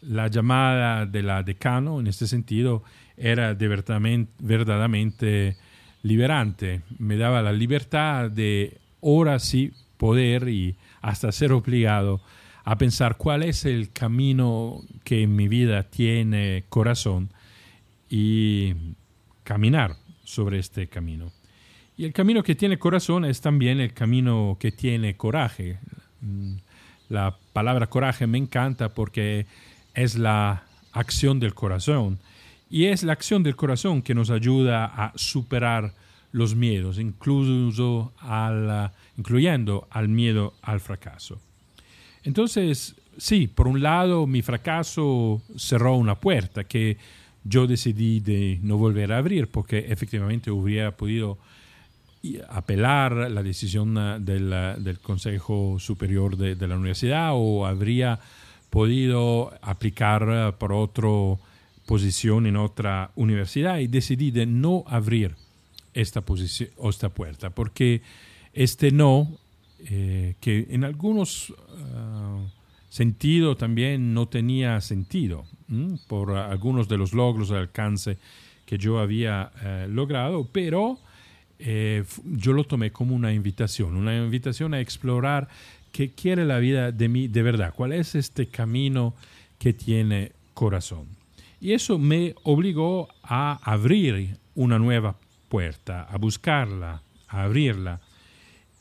la 0.02 0.28
llamada 0.28 1.06
de 1.06 1.22
la 1.22 1.42
decano 1.42 2.00
en 2.00 2.06
este 2.06 2.26
sentido 2.26 2.82
era 3.16 3.54
de 3.54 3.68
verdaderamente 3.68 5.56
liberante. 6.02 6.82
Me 6.98 7.16
daba 7.16 7.42
la 7.42 7.52
libertad 7.52 8.30
de 8.30 8.78
ahora 9.02 9.38
sí 9.38 9.72
poder 9.96 10.48
y 10.48 10.76
hasta 11.00 11.32
ser 11.32 11.52
obligado 11.52 12.20
a 12.64 12.76
pensar 12.78 13.16
cuál 13.16 13.42
es 13.42 13.64
el 13.64 13.92
camino 13.92 14.82
que 15.04 15.22
en 15.22 15.34
mi 15.34 15.48
vida 15.48 15.84
tiene 15.84 16.64
corazón 16.68 17.32
y 18.08 18.74
caminar 19.42 19.96
sobre 20.24 20.58
este 20.58 20.88
camino. 20.88 21.32
Y 21.96 22.04
el 22.04 22.12
camino 22.12 22.42
que 22.42 22.54
tiene 22.54 22.78
corazón 22.78 23.24
es 23.24 23.40
también 23.40 23.80
el 23.80 23.92
camino 23.92 24.56
que 24.58 24.72
tiene 24.72 25.16
coraje. 25.16 25.78
Mm, 26.20 26.56
la 27.08 27.36
palabra 27.52 27.88
coraje 27.88 28.26
me 28.26 28.38
encanta 28.38 28.94
porque 28.94 29.46
es 29.94 30.16
la 30.16 30.64
acción 30.92 31.40
del 31.40 31.54
corazón. 31.54 32.18
Y 32.70 32.86
es 32.86 33.02
la 33.02 33.12
acción 33.12 33.42
del 33.42 33.56
corazón 33.56 34.02
que 34.02 34.14
nos 34.14 34.30
ayuda 34.30 34.86
a 34.86 35.12
superar 35.16 35.92
los 36.32 36.54
miedos, 36.54 36.98
incluso 36.98 38.12
al, 38.18 38.90
incluyendo 39.18 39.86
al 39.90 40.08
miedo 40.08 40.54
al 40.62 40.80
fracaso. 40.80 41.38
Entonces, 42.24 42.96
sí, 43.18 43.46
por 43.46 43.68
un 43.68 43.82
lado 43.82 44.26
mi 44.26 44.40
fracaso 44.42 45.42
cerró 45.56 45.96
una 45.96 46.14
puerta 46.14 46.64
que 46.64 46.96
yo 47.44 47.66
decidí 47.66 48.20
de 48.20 48.58
no 48.62 48.78
volver 48.78 49.12
a 49.12 49.18
abrir 49.18 49.48
porque 49.48 49.78
efectivamente 49.88 50.50
hubiera 50.50 50.96
podido 50.96 51.38
apelar 52.48 53.30
la 53.30 53.42
decisión 53.42 53.94
del, 54.24 54.98
Consejo 55.02 55.76
Superior 55.80 56.36
de, 56.36 56.54
de, 56.54 56.68
la 56.68 56.76
Universidad 56.76 57.32
o 57.34 57.66
habría 57.66 58.20
podido 58.72 59.52
aplicar 59.60 60.56
por 60.56 60.72
otra 60.72 61.36
posición 61.84 62.46
en 62.46 62.56
otra 62.56 63.10
universidad 63.16 63.80
y 63.80 63.86
decidí 63.86 64.30
de 64.30 64.46
no 64.46 64.84
abrir 64.86 65.36
esta, 65.92 66.22
posición, 66.22 66.70
esta 66.88 67.10
puerta 67.10 67.50
porque 67.50 68.00
este 68.54 68.90
no, 68.90 69.28
eh, 69.90 70.36
que 70.40 70.68
en 70.70 70.84
algunos 70.84 71.52
ah, 71.94 72.40
sentidos 72.88 73.58
también 73.58 74.14
no 74.14 74.26
tenía 74.26 74.80
sentido 74.80 75.44
por 76.08 76.32
algunos 76.32 76.88
de 76.88 76.96
los 76.96 77.12
logros 77.12 77.50
de 77.50 77.58
alcance 77.58 78.16
que 78.64 78.78
yo 78.78 79.00
había 79.00 79.52
eh, 79.62 79.86
logrado, 79.90 80.48
pero 80.50 80.98
eh, 81.58 82.04
yo 82.24 82.54
lo 82.54 82.64
tomé 82.64 82.90
como 82.90 83.14
una 83.14 83.34
invitación, 83.34 83.96
una 83.96 84.16
invitación 84.16 84.72
a 84.72 84.80
explorar 84.80 85.48
qué 85.92 86.10
quiere 86.10 86.44
la 86.44 86.58
vida 86.58 86.90
de 86.90 87.08
mí 87.08 87.28
de 87.28 87.42
verdad, 87.42 87.72
cuál 87.74 87.92
es 87.92 88.14
este 88.14 88.48
camino 88.48 89.14
que 89.58 89.72
tiene 89.72 90.32
corazón. 90.54 91.06
Y 91.60 91.72
eso 91.72 91.98
me 91.98 92.34
obligó 92.42 93.08
a 93.22 93.60
abrir 93.62 94.36
una 94.54 94.78
nueva 94.78 95.16
puerta, 95.48 96.02
a 96.02 96.18
buscarla, 96.18 97.02
a 97.28 97.42
abrirla, 97.44 98.00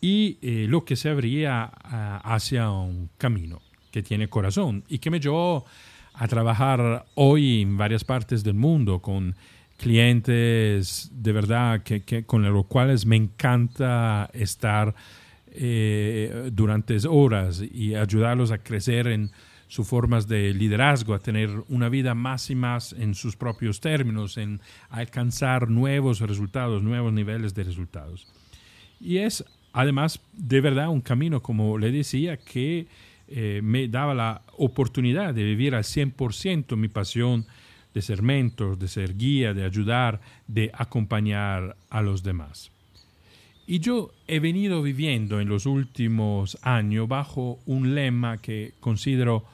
y 0.01 0.37
eh, 0.41 0.65
lo 0.67 0.83
que 0.83 0.95
se 0.95 1.09
abría 1.09 1.71
ah, 1.83 2.21
hacia 2.23 2.71
un 2.71 3.09
camino 3.17 3.61
que 3.91 4.01
tiene 4.01 4.27
corazón 4.27 4.83
y 4.89 4.97
que 4.97 5.11
me 5.11 5.19
llevó 5.19 5.65
a 6.13 6.27
trabajar 6.27 7.05
hoy 7.15 7.61
en 7.61 7.77
varias 7.77 8.03
partes 8.03 8.43
del 8.43 8.55
mundo 8.55 8.99
con 8.99 9.35
clientes 9.77 11.09
de 11.13 11.31
verdad 11.31 11.83
que, 11.83 12.23
con 12.25 12.43
los 12.43 12.65
cuales 12.65 13.05
me 13.05 13.15
encanta 13.15 14.29
estar 14.33 14.93
eh, 15.51 16.49
durante 16.51 16.97
horas 17.07 17.61
y 17.61 17.95
ayudarlos 17.95 18.51
a 18.51 18.59
crecer 18.59 19.07
en 19.07 19.31
sus 19.67 19.87
formas 19.87 20.27
de 20.27 20.53
liderazgo, 20.53 21.13
a 21.13 21.19
tener 21.19 21.49
una 21.69 21.87
vida 21.87 22.13
más 22.13 22.49
y 22.49 22.55
más 22.55 22.93
en 22.93 23.15
sus 23.15 23.37
propios 23.37 23.79
términos, 23.79 24.37
en 24.37 24.59
alcanzar 24.89 25.69
nuevos 25.69 26.19
resultados, 26.19 26.83
nuevos 26.83 27.13
niveles 27.13 27.53
de 27.53 27.63
resultados. 27.63 28.27
Y 28.99 29.19
es 29.19 29.45
además 29.73 30.19
de 30.33 30.61
verdad 30.61 30.89
un 30.89 31.01
camino, 31.01 31.41
como 31.41 31.77
le 31.77 31.91
decía, 31.91 32.37
que 32.37 32.87
eh, 33.27 33.61
me 33.63 33.87
daba 33.87 34.13
la 34.13 34.41
oportunidad 34.57 35.33
de 35.33 35.43
vivir 35.43 35.75
al 35.75 35.83
100% 35.83 36.75
mi 36.75 36.89
pasión 36.89 37.45
de 37.93 38.01
ser 38.01 38.21
mentor, 38.21 38.77
de 38.77 38.87
ser 38.87 39.17
guía, 39.17 39.53
de 39.53 39.63
ayudar, 39.63 40.21
de 40.47 40.71
acompañar 40.73 41.77
a 41.89 42.01
los 42.01 42.23
demás. 42.23 42.71
Y 43.71 43.79
yo 43.79 44.11
he 44.27 44.41
venido 44.41 44.81
viviendo 44.81 45.39
en 45.39 45.47
los 45.47 45.65
últimos 45.65 46.57
años 46.61 47.07
bajo 47.07 47.57
un 47.65 47.95
lema 47.95 48.39
que 48.39 48.73
considero 48.81 49.45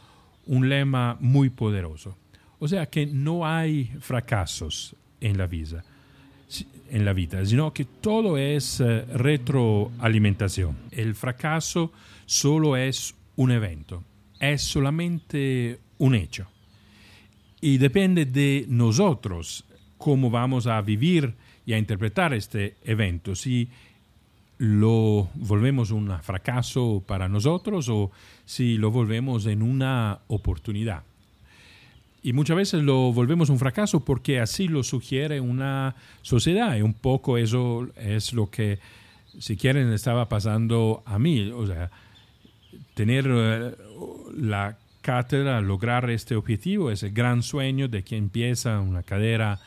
un 0.47 0.69
lema 0.69 1.17
muy 1.19 1.51
poderoso. 1.51 2.17
O 2.57 2.67
sea 2.67 2.87
que 2.87 3.05
no 3.05 3.45
hay 3.45 3.91
fracasos 3.99 4.95
en 5.21 5.37
la 5.37 5.45
vida, 5.45 5.85
en 6.89 7.05
la 7.05 7.13
vida 7.13 7.45
sino 7.45 7.71
que 7.71 7.85
todo 7.85 8.39
es 8.39 8.79
eh, 8.79 9.05
retroalimentación. 9.05 10.75
El 10.89 11.13
fracaso 11.13 11.91
solo 12.25 12.75
es 12.75 13.13
un 13.35 13.51
evento, 13.51 14.03
es 14.39 14.63
solamente 14.63 15.77
un 15.99 16.15
hecho 16.15 16.47
y 17.61 17.77
depende 17.77 18.25
de 18.25 18.65
nosotros 18.67 19.63
cómo 19.99 20.31
vamos 20.31 20.65
a 20.65 20.81
vivir 20.81 21.35
y 21.67 21.73
a 21.73 21.77
interpretar 21.77 22.33
este 22.33 22.77
evento. 22.83 23.35
Si 23.35 23.69
lo 24.57 25.29
volvemos 25.35 25.91
un 25.91 26.11
fracaso 26.21 27.03
para 27.05 27.29
nosotros 27.29 27.89
o 27.89 28.11
si 28.45 28.77
lo 28.77 28.91
volvemos 28.91 29.45
en 29.45 29.61
una 29.61 30.19
oportunidad. 30.27 31.03
Y 32.23 32.33
muchas 32.33 32.57
veces 32.57 32.83
lo 32.83 33.13
volvemos 33.13 33.49
un 33.49 33.59
fracaso 33.59 34.03
porque 34.03 34.39
así 34.39 34.67
lo 34.67 34.83
sugiere 34.83 35.39
una 35.39 35.95
sociedad 36.23 36.75
y 36.75 36.81
un 36.81 36.93
poco 36.93 37.37
eso 37.37 37.87
es 37.95 38.33
lo 38.33 38.49
que, 38.49 38.79
si 39.39 39.55
quieren, 39.55 39.93
estaba 39.93 40.27
pasando 40.27 41.03
a 41.05 41.19
mí. 41.19 41.51
O 41.51 41.67
sea, 41.67 41.91
tener 42.95 43.27
eh, 43.29 43.75
la 44.35 44.77
cátedra, 45.01 45.61
lograr 45.61 46.09
este 46.09 46.35
objetivo, 46.35 46.91
es 46.91 47.03
el 47.03 47.13
gran 47.13 47.43
sueño 47.43 47.87
de 47.87 48.03
quien 48.03 48.25
empieza 48.25 48.81
una 48.81 49.03
carrera, 49.03 49.59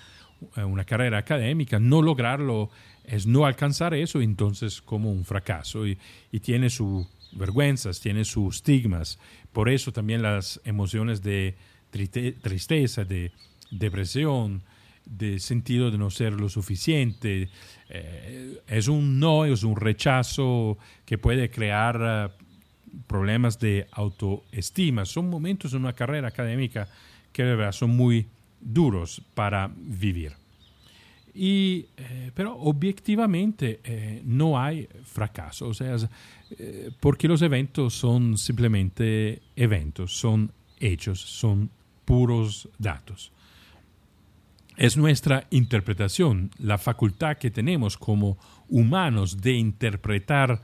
eh, 0.56 0.64
una 0.64 0.84
carrera 0.84 1.18
académica. 1.18 1.78
No 1.78 2.02
lograrlo 2.02 2.68
es 3.10 3.26
no 3.26 3.44
alcanzar 3.44 3.92
eso, 3.92 4.20
entonces 4.20 4.80
como 4.80 5.10
un 5.10 5.24
fracaso. 5.24 5.86
Y, 5.86 5.98
tiene 6.40 6.70
sus 6.70 7.06
vergüenzas, 7.32 8.00
tiene 8.00 8.24
sus 8.24 8.56
estigmas. 8.56 9.18
Por 9.52 9.68
eso 9.68 9.92
también 9.92 10.22
las 10.22 10.60
emociones 10.64 11.22
de 11.22 11.56
tristeza, 11.90 13.04
de 13.04 13.32
depresión, 13.70 14.62
de 15.04 15.40
sentido 15.40 15.90
de 15.90 15.98
no 15.98 16.10
ser 16.10 16.34
lo 16.34 16.48
suficiente. 16.48 17.50
Eh, 17.88 18.60
es 18.68 18.86
un 18.86 19.18
no, 19.18 19.44
es 19.44 19.64
un 19.64 19.74
rechazo 19.74 20.78
que 21.04 21.18
puede 21.18 21.50
crear 21.50 22.36
problemas 23.08 23.58
de 23.58 23.88
autoestima. 23.90 25.04
Son 25.04 25.28
momentos 25.28 25.72
en 25.72 25.80
una 25.80 25.94
carrera 25.94 26.28
académica 26.28 26.88
que 27.32 27.42
de 27.42 27.56
verdad 27.56 27.72
son 27.72 27.90
muy 27.90 28.28
duros 28.60 29.20
para 29.34 29.68
vivir. 29.74 30.39
Y, 31.42 31.86
eh, 31.96 32.32
pero 32.34 32.54
objetivamente 32.54 33.80
eh, 33.82 34.20
no 34.26 34.60
hay 34.60 34.86
fracaso, 35.04 35.68
o 35.68 35.72
sea, 35.72 35.96
eh, 36.50 36.90
porque 37.00 37.28
los 37.28 37.40
eventos 37.40 37.94
son 37.94 38.36
simplemente 38.36 39.40
eventos, 39.56 40.12
son 40.12 40.52
hechos, 40.78 41.18
son 41.18 41.70
puros 42.04 42.68
datos. 42.76 43.32
Es 44.76 44.98
nuestra 44.98 45.46
interpretación, 45.48 46.50
la 46.58 46.76
facultad 46.76 47.38
que 47.38 47.50
tenemos 47.50 47.96
como 47.96 48.36
humanos 48.68 49.40
de 49.40 49.54
interpretar 49.54 50.60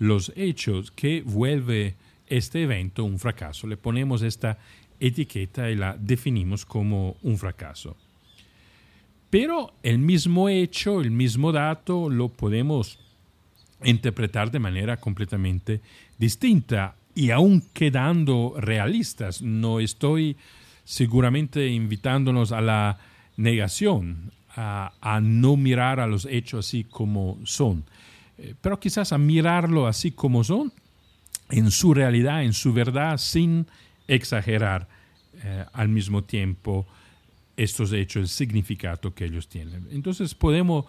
los 0.00 0.32
hechos 0.34 0.90
que 0.90 1.22
vuelve 1.24 1.94
este 2.26 2.64
evento 2.64 3.04
un 3.04 3.20
fracaso. 3.20 3.68
Le 3.68 3.76
ponemos 3.76 4.22
esta 4.22 4.58
etiqueta 4.98 5.70
y 5.70 5.76
la 5.76 5.96
definimos 5.96 6.66
como 6.66 7.16
un 7.22 7.38
fracaso. 7.38 7.96
Pero 9.30 9.74
el 9.82 9.98
mismo 9.98 10.48
hecho, 10.48 11.00
el 11.00 11.10
mismo 11.10 11.52
dato, 11.52 12.08
lo 12.08 12.28
podemos 12.28 12.98
interpretar 13.84 14.50
de 14.50 14.58
manera 14.58 14.96
completamente 14.98 15.80
distinta 16.18 16.94
y 17.14 17.30
aún 17.30 17.62
quedando 17.72 18.54
realistas. 18.58 19.42
No 19.42 19.80
estoy 19.80 20.36
seguramente 20.84 21.66
invitándonos 21.68 22.52
a 22.52 22.60
la 22.60 22.98
negación, 23.36 24.32
a, 24.54 25.20
no 25.22 25.56
mirar 25.56 26.00
a 26.00 26.06
los 26.06 26.26
hechos 26.26 26.66
así 26.66 26.84
como 26.84 27.38
son. 27.44 27.84
Eh, 28.38 28.54
pero 28.60 28.80
quizás 28.80 29.12
a 29.12 29.18
mirarlo 29.18 29.86
así 29.86 30.12
como 30.12 30.44
son, 30.44 30.72
en 31.50 31.70
su 31.70 31.92
realidad, 31.92 32.42
en 32.42 32.52
su 32.52 32.72
verdad, 32.72 33.18
sin 33.18 33.66
exagerar 34.08 34.88
eh, 35.42 35.64
al 35.72 35.88
mismo 35.88 36.24
tiempo 36.24 36.86
estos 37.56 37.92
hechos, 37.92 38.22
el 38.22 38.28
significado 38.28 39.14
que 39.14 39.24
ellos 39.24 39.48
tienen. 39.48 39.88
Entonces 39.90 40.34
podemos, 40.34 40.84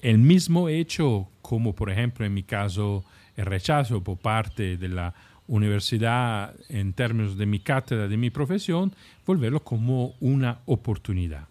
el 0.00 0.18
mismo 0.18 0.68
hecho, 0.68 1.28
como 1.42 1.74
por 1.74 1.90
ejemplo 1.90 2.24
en 2.24 2.34
mi 2.34 2.42
caso 2.42 3.04
el 3.36 3.46
rechazo 3.46 4.02
por 4.02 4.18
parte 4.18 4.76
de 4.76 4.88
la 4.88 5.14
universidad 5.46 6.54
en 6.68 6.92
términos 6.92 7.36
de 7.36 7.46
mi 7.46 7.60
cátedra, 7.60 8.08
de 8.08 8.16
mi 8.16 8.30
profesión, 8.30 8.92
volverlo 9.26 9.62
como 9.64 10.14
una 10.20 10.58
oportunidad. 10.66 11.48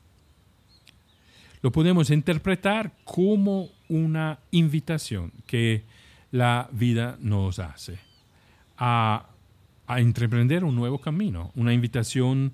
Lo 1.61 1.71
podemos 1.71 2.11
interpretar 2.11 2.93
como 3.03 3.69
una 3.89 4.39
invitación 4.51 5.31
que 5.45 5.83
la 6.31 6.69
vida 6.71 7.17
nos 7.19 7.59
hace 7.59 7.99
a, 8.77 9.29
a 9.87 9.99
emprender 9.99 10.63
un 10.63 10.75
nuevo 10.75 10.99
camino, 10.99 11.51
una 11.55 11.73
invitación 11.73 12.53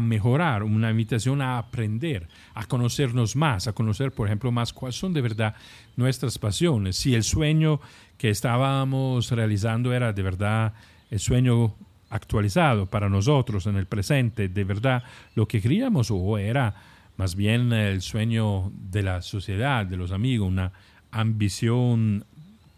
mejorar, 0.00 0.62
una 0.62 0.90
invitación 0.90 1.42
a 1.42 1.58
aprender, 1.58 2.28
a 2.54 2.66
conocernos 2.66 3.36
más, 3.36 3.66
a 3.66 3.72
conocer, 3.72 4.12
por 4.12 4.26
ejemplo, 4.26 4.50
más 4.52 4.72
cuáles 4.72 4.96
son 4.96 5.12
de 5.12 5.20
verdad 5.20 5.54
nuestras 5.96 6.38
pasiones. 6.38 6.96
Si 6.96 7.14
el 7.14 7.24
sueño 7.24 7.80
que 8.16 8.30
estábamos 8.30 9.30
realizando 9.30 9.92
era 9.92 10.12
de 10.12 10.22
verdad 10.22 10.72
el 11.10 11.18
sueño 11.18 11.74
actualizado 12.10 12.86
para 12.86 13.08
nosotros 13.08 13.66
en 13.66 13.76
el 13.76 13.86
presente, 13.86 14.48
de 14.48 14.64
verdad 14.64 15.02
lo 15.34 15.48
que 15.48 15.60
queríamos 15.60 16.10
o 16.10 16.38
era 16.38 16.74
más 17.16 17.34
bien 17.34 17.72
el 17.72 18.02
sueño 18.02 18.72
de 18.90 19.02
la 19.02 19.22
sociedad, 19.22 19.86
de 19.86 19.96
los 19.96 20.12
amigos, 20.12 20.48
una 20.48 20.72
ambición 21.10 22.24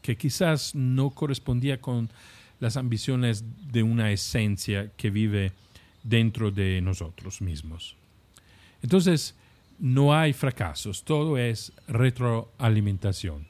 que 0.02 0.16
quizás 0.16 0.74
no 0.74 1.10
correspondía 1.10 1.80
con 1.80 2.10
las 2.60 2.76
ambiciones 2.76 3.44
de 3.72 3.82
una 3.82 4.10
esencia 4.12 4.90
que 4.96 5.10
vive 5.10 5.52
dentro 6.08 6.50
de 6.50 6.80
nosotros 6.80 7.40
mismos. 7.40 7.96
Entonces, 8.82 9.34
no 9.78 10.14
hay 10.14 10.32
fracasos, 10.32 11.04
todo 11.04 11.36
es 11.36 11.72
retroalimentación. 11.88 13.46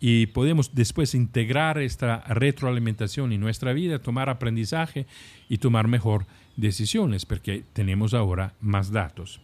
Y 0.00 0.26
podemos 0.26 0.74
después 0.74 1.14
integrar 1.14 1.78
esta 1.78 2.18
retroalimentación 2.28 3.32
en 3.32 3.40
nuestra 3.40 3.72
vida, 3.72 3.98
tomar 3.98 4.28
aprendizaje 4.28 5.06
y 5.48 5.58
tomar 5.58 5.88
mejor 5.88 6.26
decisiones, 6.56 7.26
porque 7.26 7.64
tenemos 7.72 8.14
ahora 8.14 8.54
más 8.60 8.92
datos. 8.92 9.40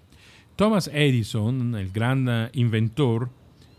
Thomas 0.57 0.89
Edison, 0.93 1.75
el 1.75 1.91
gran 1.91 2.51
inventor 2.53 3.31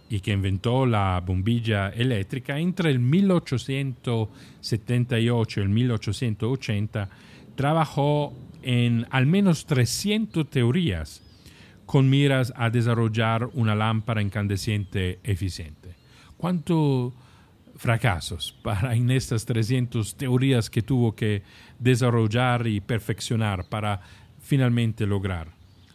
y 0.10 0.20
que 0.20 0.34
inventó 0.34 0.86
la 0.86 1.24
bombilla 1.26 1.88
eléctrica, 1.90 2.60
entre 2.60 2.92
el 2.92 3.00
1878 3.00 5.60
y 5.60 5.64
el 5.64 5.70
1880 5.70 7.10
trabajó 7.56 8.34
en 8.66 9.06
al 9.12 9.28
menos 9.28 9.68
300 9.68 10.50
teorías 10.50 11.22
con 11.86 12.10
miras 12.10 12.52
a 12.58 12.72
desarrollar 12.72 13.48
una 13.54 13.76
lámpara 13.76 14.24
incandescente 14.24 15.20
eficiente. 15.24 15.94
¿Cuántos 16.36 17.14
fracasos 17.78 18.58
para 18.64 18.96
en 18.96 19.12
estas 19.12 19.46
300 19.46 20.16
teorías 20.16 20.72
que 20.72 20.82
tuvo 20.82 21.16
que 21.16 21.44
desarrollar 21.78 22.66
y 22.66 22.82
perfeccionar 22.82 23.70
para 23.70 24.02
finalmente 24.42 25.06
lograr? 25.06 25.50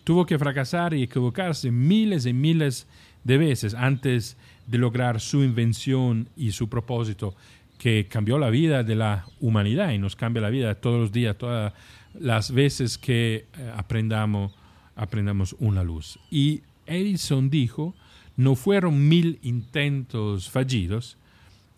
Tuvo 0.04 0.24
que 0.24 0.38
fracasar 0.38 0.94
y 0.94 1.02
equivocarse 1.02 1.72
miles 1.72 2.24
y 2.24 2.32
miles 2.32 2.86
de 3.24 3.36
veces 3.36 3.74
antes 3.74 4.36
de 4.68 4.78
lograr 4.78 5.20
su 5.20 5.42
invención 5.42 6.28
y 6.36 6.52
su 6.52 6.68
propósito 6.68 7.34
que 7.78 8.06
cambió 8.08 8.38
la 8.38 8.50
vida 8.50 8.84
de 8.84 8.94
la 8.94 9.26
humanidad 9.40 9.90
y 9.90 9.98
nos 9.98 10.14
cambia 10.14 10.42
la 10.42 10.50
vida 10.50 10.76
todos 10.76 11.00
los 11.00 11.12
días, 11.12 11.36
todas 11.36 11.72
las 12.14 12.52
veces 12.52 12.98
que 12.98 13.46
eh, 13.56 13.72
aprendamos, 13.76 14.52
aprendamos 14.96 15.54
una 15.58 15.82
luz. 15.82 16.18
Y 16.30 16.62
Edison 16.86 17.50
dijo, 17.50 17.94
no 18.36 18.56
fueron 18.56 19.08
mil 19.08 19.38
intentos 19.42 20.48
fallidos, 20.50 21.16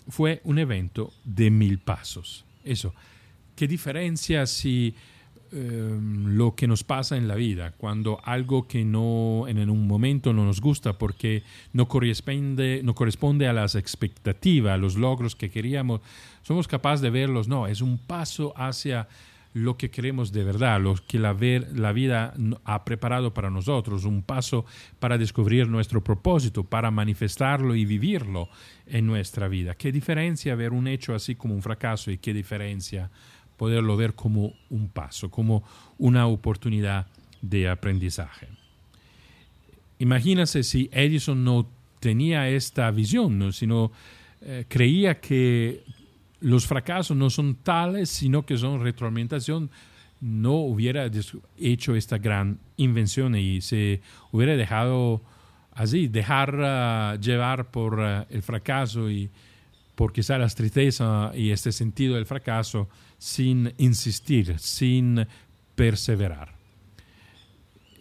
fue 0.09 0.41
un 0.45 0.59
evento 0.59 1.13
de 1.25 1.51
mil 1.51 1.79
pasos. 1.79 2.45
Eso, 2.65 2.95
¿qué 3.57 3.69
diferencia 3.69 4.47
si 4.47 4.95
Em, 5.55 6.35
lo 6.35 6.55
que 6.55 6.67
nos 6.67 6.83
pasa 6.83 7.19
en 7.19 7.29
la 7.29 7.35
vida, 7.35 7.73
cuando 7.73 8.23
algo 8.25 8.67
que 8.67 8.87
no 8.87 9.45
en 9.49 9.69
un 9.69 9.87
momento 9.87 10.33
no 10.33 10.47
nos 10.47 10.63
gusta 10.63 10.95
porque 10.95 11.43
no 11.75 11.89
corresponde, 11.89 12.81
no 12.83 12.95
corresponde 12.95 13.47
a 13.47 13.53
las 13.53 13.75
expectativas, 13.75 14.73
a 14.73 14.79
los 14.79 14.97
logros 14.97 15.37
que 15.37 15.51
queríamos, 15.51 16.01
somos 16.41 16.69
capaces 16.69 17.03
de 17.03 17.11
verlos, 17.11 17.49
no, 17.49 17.67
es 17.67 17.83
un 17.83 17.99
paso 17.99 18.55
hacia 18.57 19.09
lo 19.55 19.77
que 19.77 19.91
queremos 19.91 20.33
de 20.33 20.45
verdad, 20.45 20.81
lo 20.81 20.95
que 20.95 21.19
la, 21.19 21.37
la 21.75 21.93
vida 21.93 22.35
ha 22.65 22.85
preparado 22.85 23.35
para 23.35 23.51
nosotros, 23.51 24.05
un 24.05 24.23
paso 24.23 24.65
para 24.99 25.19
descubrir 25.19 25.69
nuestro 25.69 26.03
propósito, 26.03 26.65
para 26.65 26.91
manifestarlo 26.91 27.75
y 27.75 27.85
vivirlo 27.85 28.49
en 28.87 29.07
nuestra 29.07 29.49
vida. 29.49 29.75
¿Qué 29.75 29.93
diferencia 29.93 30.55
ver 30.55 30.73
un 30.73 30.89
hecho 30.89 31.15
así 31.15 31.35
como 31.35 31.55
un 31.55 31.63
fracaso 31.63 32.11
y 32.11 32.19
qué 32.19 32.33
diferencia 32.33 33.11
poderlo 33.63 33.97
ver 33.97 34.15
como 34.15 34.55
un 34.71 34.89
paso, 34.89 35.31
como 35.31 35.63
una 35.99 36.27
oportunidad 36.27 37.07
de 37.41 37.69
aprendizaje. 37.69 38.49
Imagínase 39.99 40.65
si 40.65 40.91
Edison 40.93 41.45
no 41.45 41.69
tenía 42.01 42.49
esta 42.49 42.91
visión, 42.91 43.53
sino 43.53 43.93
eh, 44.41 44.65
creía 44.67 45.21
que 45.21 45.85
los 46.43 46.67
fracasos 46.67 47.17
no 47.17 47.31
son 47.31 47.55
tales, 47.55 48.11
sino 48.11 48.45
que 48.45 48.59
son 48.59 48.83
retroalimentación, 48.83 49.71
no 50.21 50.55
hubiera 50.55 51.11
hecho 51.59 51.95
esta 51.95 52.19
gran 52.19 52.59
invención 52.77 53.35
y 53.37 53.61
se 53.61 54.03
hubiera 54.31 54.57
dejado 54.57 55.23
así, 55.73 56.09
dejar 56.09 56.57
ah, 56.63 57.17
llevar 57.21 57.71
por 57.71 58.01
ah, 58.01 58.27
el 58.31 58.43
fracaso 58.43 59.11
y 59.11 59.31
por 59.95 60.13
quizá 60.13 60.39
la 60.39 60.49
tristeza 60.49 61.33
y 61.35 61.51
este 61.51 61.73
sentido 61.73 62.17
del 62.17 62.27
fracaso 62.27 62.89
sin 63.19 63.73
insistir, 63.79 64.59
sin 64.59 65.27
perseverar. 65.75 66.55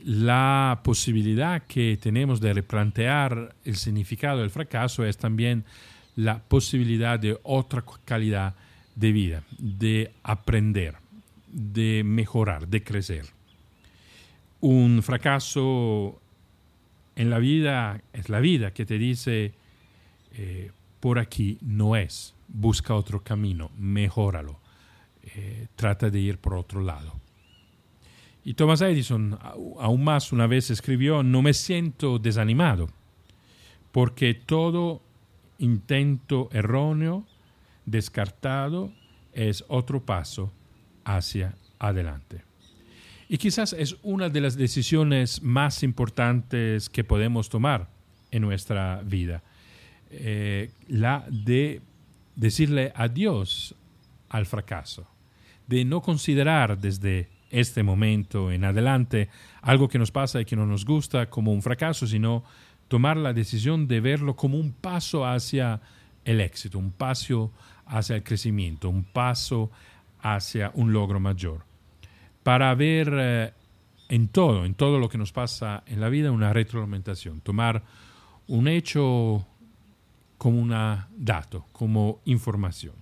La 0.03 0.81
posibilidad 0.83 1.63
que 1.67 1.97
tenemos 2.01 2.41
de 2.41 2.53
replantear 2.53 3.55
el 3.63 3.75
significado 3.75 4.39
del 4.39 4.49
fracaso 4.49 5.05
es 5.05 5.17
también 5.17 5.63
la 6.15 6.39
posibilidad 6.39 7.19
de 7.19 7.39
otra 7.43 7.83
calidad 8.05 8.55
de 8.95 9.11
vida, 9.11 9.43
de 9.57 10.11
aprender, 10.23 10.95
de 11.47 12.03
mejorar, 12.03 12.67
de 12.67 12.83
crecer. 12.83 13.25
Un 14.59 15.01
fracaso 15.01 16.19
en 17.15 17.29
la 17.29 17.39
vida 17.39 18.01
es 18.13 18.29
la 18.29 18.39
vida 18.39 18.73
que 18.73 18.85
te 18.85 18.97
dice, 18.97 19.53
eh, 20.33 20.71
por 20.99 21.19
aquí 21.19 21.57
no 21.61 21.95
es, 21.95 22.33
busca 22.47 22.93
otro 22.95 23.23
camino, 23.23 23.71
mejóralo. 23.77 24.59
Eh, 25.23 25.67
trata 25.75 26.09
de 26.09 26.19
ir 26.19 26.37
por 26.39 26.55
otro 26.55 26.81
lado. 26.81 27.13
Y 28.43 28.55
Thomas 28.55 28.81
Edison 28.81 29.37
aún 29.79 30.03
más 30.03 30.31
una 30.31 30.47
vez 30.47 30.71
escribió, 30.71 31.21
no 31.21 31.41
me 31.41 31.53
siento 31.53 32.17
desanimado, 32.17 32.89
porque 33.91 34.33
todo 34.33 35.01
intento 35.61 36.49
erróneo, 36.51 37.25
descartado, 37.85 38.91
es 39.33 39.63
otro 39.67 40.03
paso 40.03 40.51
hacia 41.05 41.55
adelante. 41.79 42.43
Y 43.29 43.37
quizás 43.37 43.71
es 43.73 43.95
una 44.03 44.27
de 44.27 44.41
las 44.41 44.57
decisiones 44.57 45.41
más 45.41 45.83
importantes 45.83 46.89
que 46.89 47.03
podemos 47.03 47.47
tomar 47.47 47.87
en 48.29 48.41
nuestra 48.41 49.01
vida, 49.05 49.43
eh, 50.09 50.71
la 50.89 51.25
de 51.29 51.81
decirle 52.35 52.91
adiós 52.95 53.75
al 54.29 54.45
fracaso, 54.45 55.07
de 55.67 55.85
no 55.85 56.01
considerar 56.01 56.77
desde 56.77 57.29
este 57.51 57.83
momento 57.83 58.51
en 58.51 58.63
adelante 58.63 59.29
algo 59.61 59.87
que 59.87 59.99
nos 59.99 60.11
pasa 60.11 60.41
y 60.41 60.45
que 60.45 60.55
no 60.55 60.65
nos 60.65 60.85
gusta 60.85 61.29
como 61.29 61.53
un 61.53 61.61
fracaso, 61.61 62.07
sino 62.07 62.43
tomar 62.91 63.15
la 63.15 63.31
decisión 63.31 63.87
de 63.87 64.01
verlo 64.01 64.35
como 64.35 64.59
un 64.59 64.73
paso 64.73 65.25
hacia 65.25 65.79
el 66.25 66.41
éxito, 66.41 66.77
un 66.77 66.91
paso 66.91 67.53
hacia 67.85 68.17
el 68.17 68.23
crecimiento, 68.23 68.89
un 68.89 69.05
paso 69.05 69.71
hacia 70.21 70.73
un 70.73 70.91
logro 70.91 71.21
mayor. 71.21 71.63
Para 72.43 72.75
ver 72.75 73.09
eh, 73.13 73.53
en 74.09 74.27
todo, 74.27 74.65
en 74.65 74.73
todo 74.73 74.99
lo 74.99 75.07
que 75.07 75.17
nos 75.17 75.31
pasa 75.31 75.83
en 75.85 76.01
la 76.01 76.09
vida, 76.09 76.31
una 76.31 76.51
retroalimentación, 76.51 77.39
tomar 77.39 77.81
un 78.47 78.67
hecho 78.67 79.47
como 80.37 80.59
un 80.59 80.75
dato, 81.15 81.67
como 81.71 82.19
información. 82.25 82.95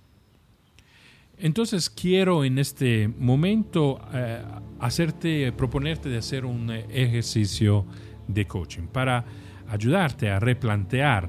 Entonces 1.36 1.90
quiero 1.90 2.44
en 2.44 2.60
este 2.60 3.08
momento 3.08 4.00
eh, 4.14 4.40
hacerte, 4.78 5.50
proponerte 5.50 6.08
de 6.08 6.18
hacer 6.18 6.44
un 6.44 6.70
ejercicio 6.70 7.86
de 8.28 8.46
coaching 8.46 8.86
para 8.86 9.24
ayudarte 9.70 10.30
a 10.30 10.40
replantear 10.40 11.28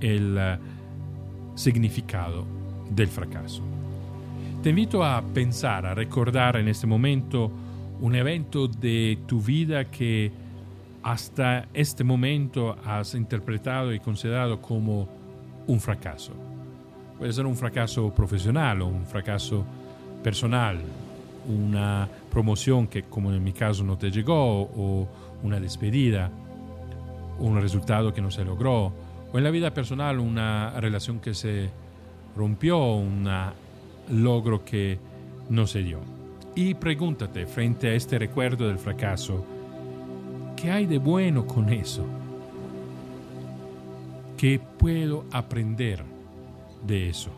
el 0.00 0.36
eh, 0.38 0.58
significado 1.54 2.46
del 2.90 3.08
fracaso. 3.08 3.62
Te 4.62 4.70
invito 4.70 5.04
a 5.04 5.22
pensar, 5.22 5.86
a 5.86 5.94
recordar 5.94 6.56
en 6.56 6.68
este 6.68 6.86
momento 6.86 7.50
un 8.00 8.14
evento 8.14 8.68
de 8.68 9.18
tu 9.26 9.40
vida 9.40 9.86
que 9.86 10.30
hasta 11.02 11.66
este 11.72 12.04
momento 12.04 12.76
has 12.84 13.14
interpretado 13.14 13.92
y 13.92 14.00
considerado 14.00 14.60
como 14.60 15.08
un 15.66 15.80
fracaso 15.80 16.34
Puede 17.20 17.34
ser 17.34 17.44
un 17.44 17.54
fracaso 17.54 18.14
profesional 18.14 18.80
o 18.80 18.86
un 18.86 19.04
fracaso 19.04 19.62
personal, 20.24 20.80
una 21.46 22.08
promoción 22.30 22.86
que 22.86 23.02
como 23.02 23.30
en 23.30 23.44
mi 23.44 23.52
caso 23.52 23.84
no 23.84 23.98
te 23.98 24.10
llegó 24.10 24.62
o 24.62 25.06
una 25.42 25.60
despedida, 25.60 26.30
un 27.40 27.60
resultado 27.60 28.12
que 28.12 28.20
no 28.20 28.30
se 28.30 28.44
logró, 28.44 28.92
o 29.32 29.38
en 29.38 29.44
la 29.44 29.50
vida 29.50 29.72
personal 29.72 30.18
una 30.18 30.78
relación 30.80 31.20
que 31.20 31.34
se 31.34 31.70
rompió, 32.36 32.94
un 32.94 33.28
logro 34.10 34.64
que 34.64 34.98
no 35.48 35.66
se 35.66 35.82
dio. 35.82 36.00
Y 36.54 36.74
pregúntate 36.74 37.46
frente 37.46 37.88
a 37.88 37.94
este 37.94 38.18
recuerdo 38.18 38.68
del 38.68 38.78
fracaso, 38.78 39.44
¿qué 40.56 40.70
hay 40.70 40.86
de 40.86 40.98
bueno 40.98 41.46
con 41.46 41.72
eso? 41.72 42.04
¿Qué 44.36 44.60
puedo 44.78 45.24
aprender 45.30 46.02
de 46.86 47.10
eso? 47.10 47.30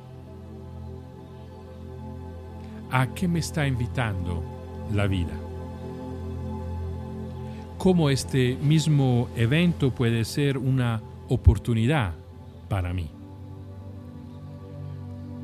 ¿A 2.90 3.12
qué 3.14 3.26
me 3.28 3.40
está 3.40 3.66
invitando 3.66 4.42
la 4.94 5.06
vida? 5.06 5.32
¿Cómo 7.82 8.10
este 8.10 8.56
mismo 8.62 9.28
evento 9.34 9.90
puede 9.90 10.24
ser 10.24 10.56
una 10.56 11.02
oportunidad 11.28 12.14
para 12.68 12.92
mí? 12.92 13.10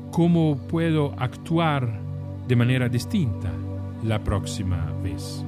¿Cómo 0.09 0.55
puedo 0.55 1.13
actuar 1.19 1.99
de 2.47 2.55
manera 2.55 2.87
distinta 2.87 3.51
la 4.05 4.23
próxima 4.23 4.89
vez? 5.03 5.43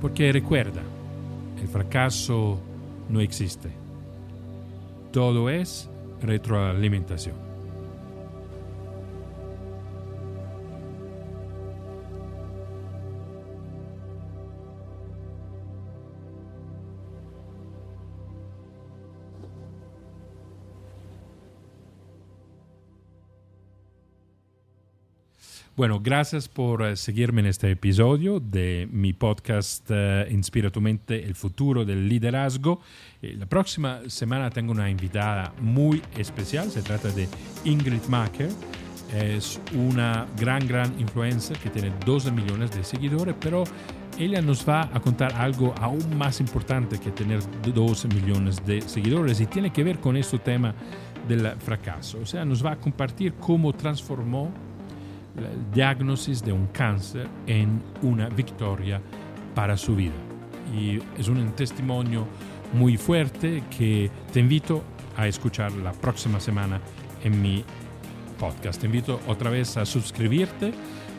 Porque 0.00 0.32
recuerda, 0.32 0.82
el 1.62 1.68
fracaso 1.68 2.58
no 3.08 3.20
existe. 3.20 3.70
Todo 5.12 5.50
es 5.50 5.88
retroalimentación. 6.20 7.47
Bueno, 25.78 26.00
gracias 26.02 26.48
por 26.48 26.82
eh, 26.82 26.96
seguirme 26.96 27.40
en 27.40 27.46
este 27.46 27.70
episodio 27.70 28.40
de 28.40 28.88
mi 28.90 29.12
podcast 29.12 29.88
uh, 29.92 30.28
Inspira 30.28 30.70
tu 30.70 30.80
mente, 30.80 31.24
el 31.24 31.36
futuro 31.36 31.84
del 31.84 32.08
liderazgo. 32.08 32.80
Eh, 33.22 33.36
la 33.38 33.46
próxima 33.46 34.00
semana 34.08 34.50
tengo 34.50 34.72
una 34.72 34.90
invitada 34.90 35.54
muy 35.60 36.02
especial, 36.16 36.68
se 36.72 36.82
trata 36.82 37.12
de 37.12 37.28
Ingrid 37.64 38.02
Macker. 38.08 38.50
Es 39.14 39.60
una 39.72 40.26
gran, 40.36 40.66
gran 40.66 40.98
influencer 40.98 41.56
que 41.58 41.70
tiene 41.70 41.92
12 42.04 42.32
millones 42.32 42.72
de 42.72 42.82
seguidores, 42.82 43.36
pero 43.38 43.62
ella 44.18 44.42
nos 44.42 44.68
va 44.68 44.90
a 44.92 44.98
contar 44.98 45.32
algo 45.34 45.76
aún 45.80 46.18
más 46.18 46.40
importante 46.40 46.98
que 46.98 47.12
tener 47.12 47.38
12 47.62 48.08
millones 48.08 48.66
de 48.66 48.80
seguidores 48.80 49.40
y 49.40 49.46
tiene 49.46 49.72
que 49.72 49.84
ver 49.84 50.00
con 50.00 50.16
este 50.16 50.40
tema 50.40 50.74
del 51.28 51.46
fracaso. 51.60 52.18
O 52.20 52.26
sea, 52.26 52.44
nos 52.44 52.66
va 52.66 52.72
a 52.72 52.76
compartir 52.80 53.34
cómo 53.34 53.72
transformó 53.72 54.52
el 55.36 55.70
diagnosis 55.72 56.42
de 56.42 56.52
un 56.52 56.66
cáncer 56.68 57.28
en 57.46 57.82
una 58.02 58.28
victoria 58.28 59.00
para 59.54 59.76
su 59.76 59.94
vida. 59.94 60.14
Y 60.74 61.00
es 61.18 61.28
un 61.28 61.50
testimonio 61.52 62.26
muy 62.72 62.96
fuerte 62.96 63.62
que 63.76 64.10
te 64.32 64.40
invito 64.40 64.82
a 65.16 65.26
escuchar 65.26 65.72
la 65.72 65.92
próxima 65.92 66.40
semana 66.40 66.80
en 67.24 67.40
mi 67.40 67.64
podcast. 68.38 68.80
Te 68.80 68.86
invito 68.86 69.20
otra 69.26 69.50
vez 69.50 69.76
a 69.76 69.84
suscribirte 69.84 70.72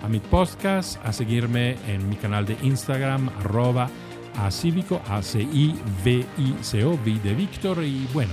a 0.04 0.08
mi 0.08 0.19
podcast, 0.19 1.04
a 1.06 1.12
seguirme 1.12 1.76
en 1.88 2.08
mi 2.08 2.15
canal 2.15 2.45
de 2.45 2.56
Instagram, 2.63 3.30
arroba 3.39 3.89
a 4.38 4.52
cívico, 4.52 5.02
a 5.10 5.22
c 5.22 5.41
i 5.41 5.76
v 6.06 6.26
i 6.38 6.56
c 6.62 6.86
o 6.86 6.91
v 6.93 7.19
de 7.19 7.34
Víctor. 7.34 7.84
Y 7.84 8.08
bueno, 8.13 8.32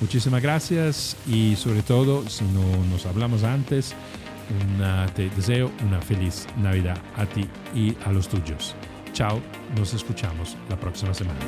muchísimas 0.00 0.40
gracias 0.40 1.16
y 1.26 1.56
sobre 1.56 1.82
todo, 1.82 2.26
si 2.28 2.44
no 2.44 2.62
nos 2.90 3.04
hablamos 3.04 3.44
antes, 3.44 3.94
una, 4.76 5.06
te 5.06 5.28
deseo 5.30 5.70
una 5.86 6.00
feliz 6.00 6.46
Navidad 6.56 6.98
a 7.16 7.26
ti 7.26 7.48
y 7.74 7.96
a 8.04 8.12
los 8.12 8.28
tuyos. 8.28 8.74
Chao, 9.12 9.40
nos 9.76 9.92
escuchamos 9.94 10.56
la 10.68 10.76
próxima 10.76 11.12
semana. 11.12 11.38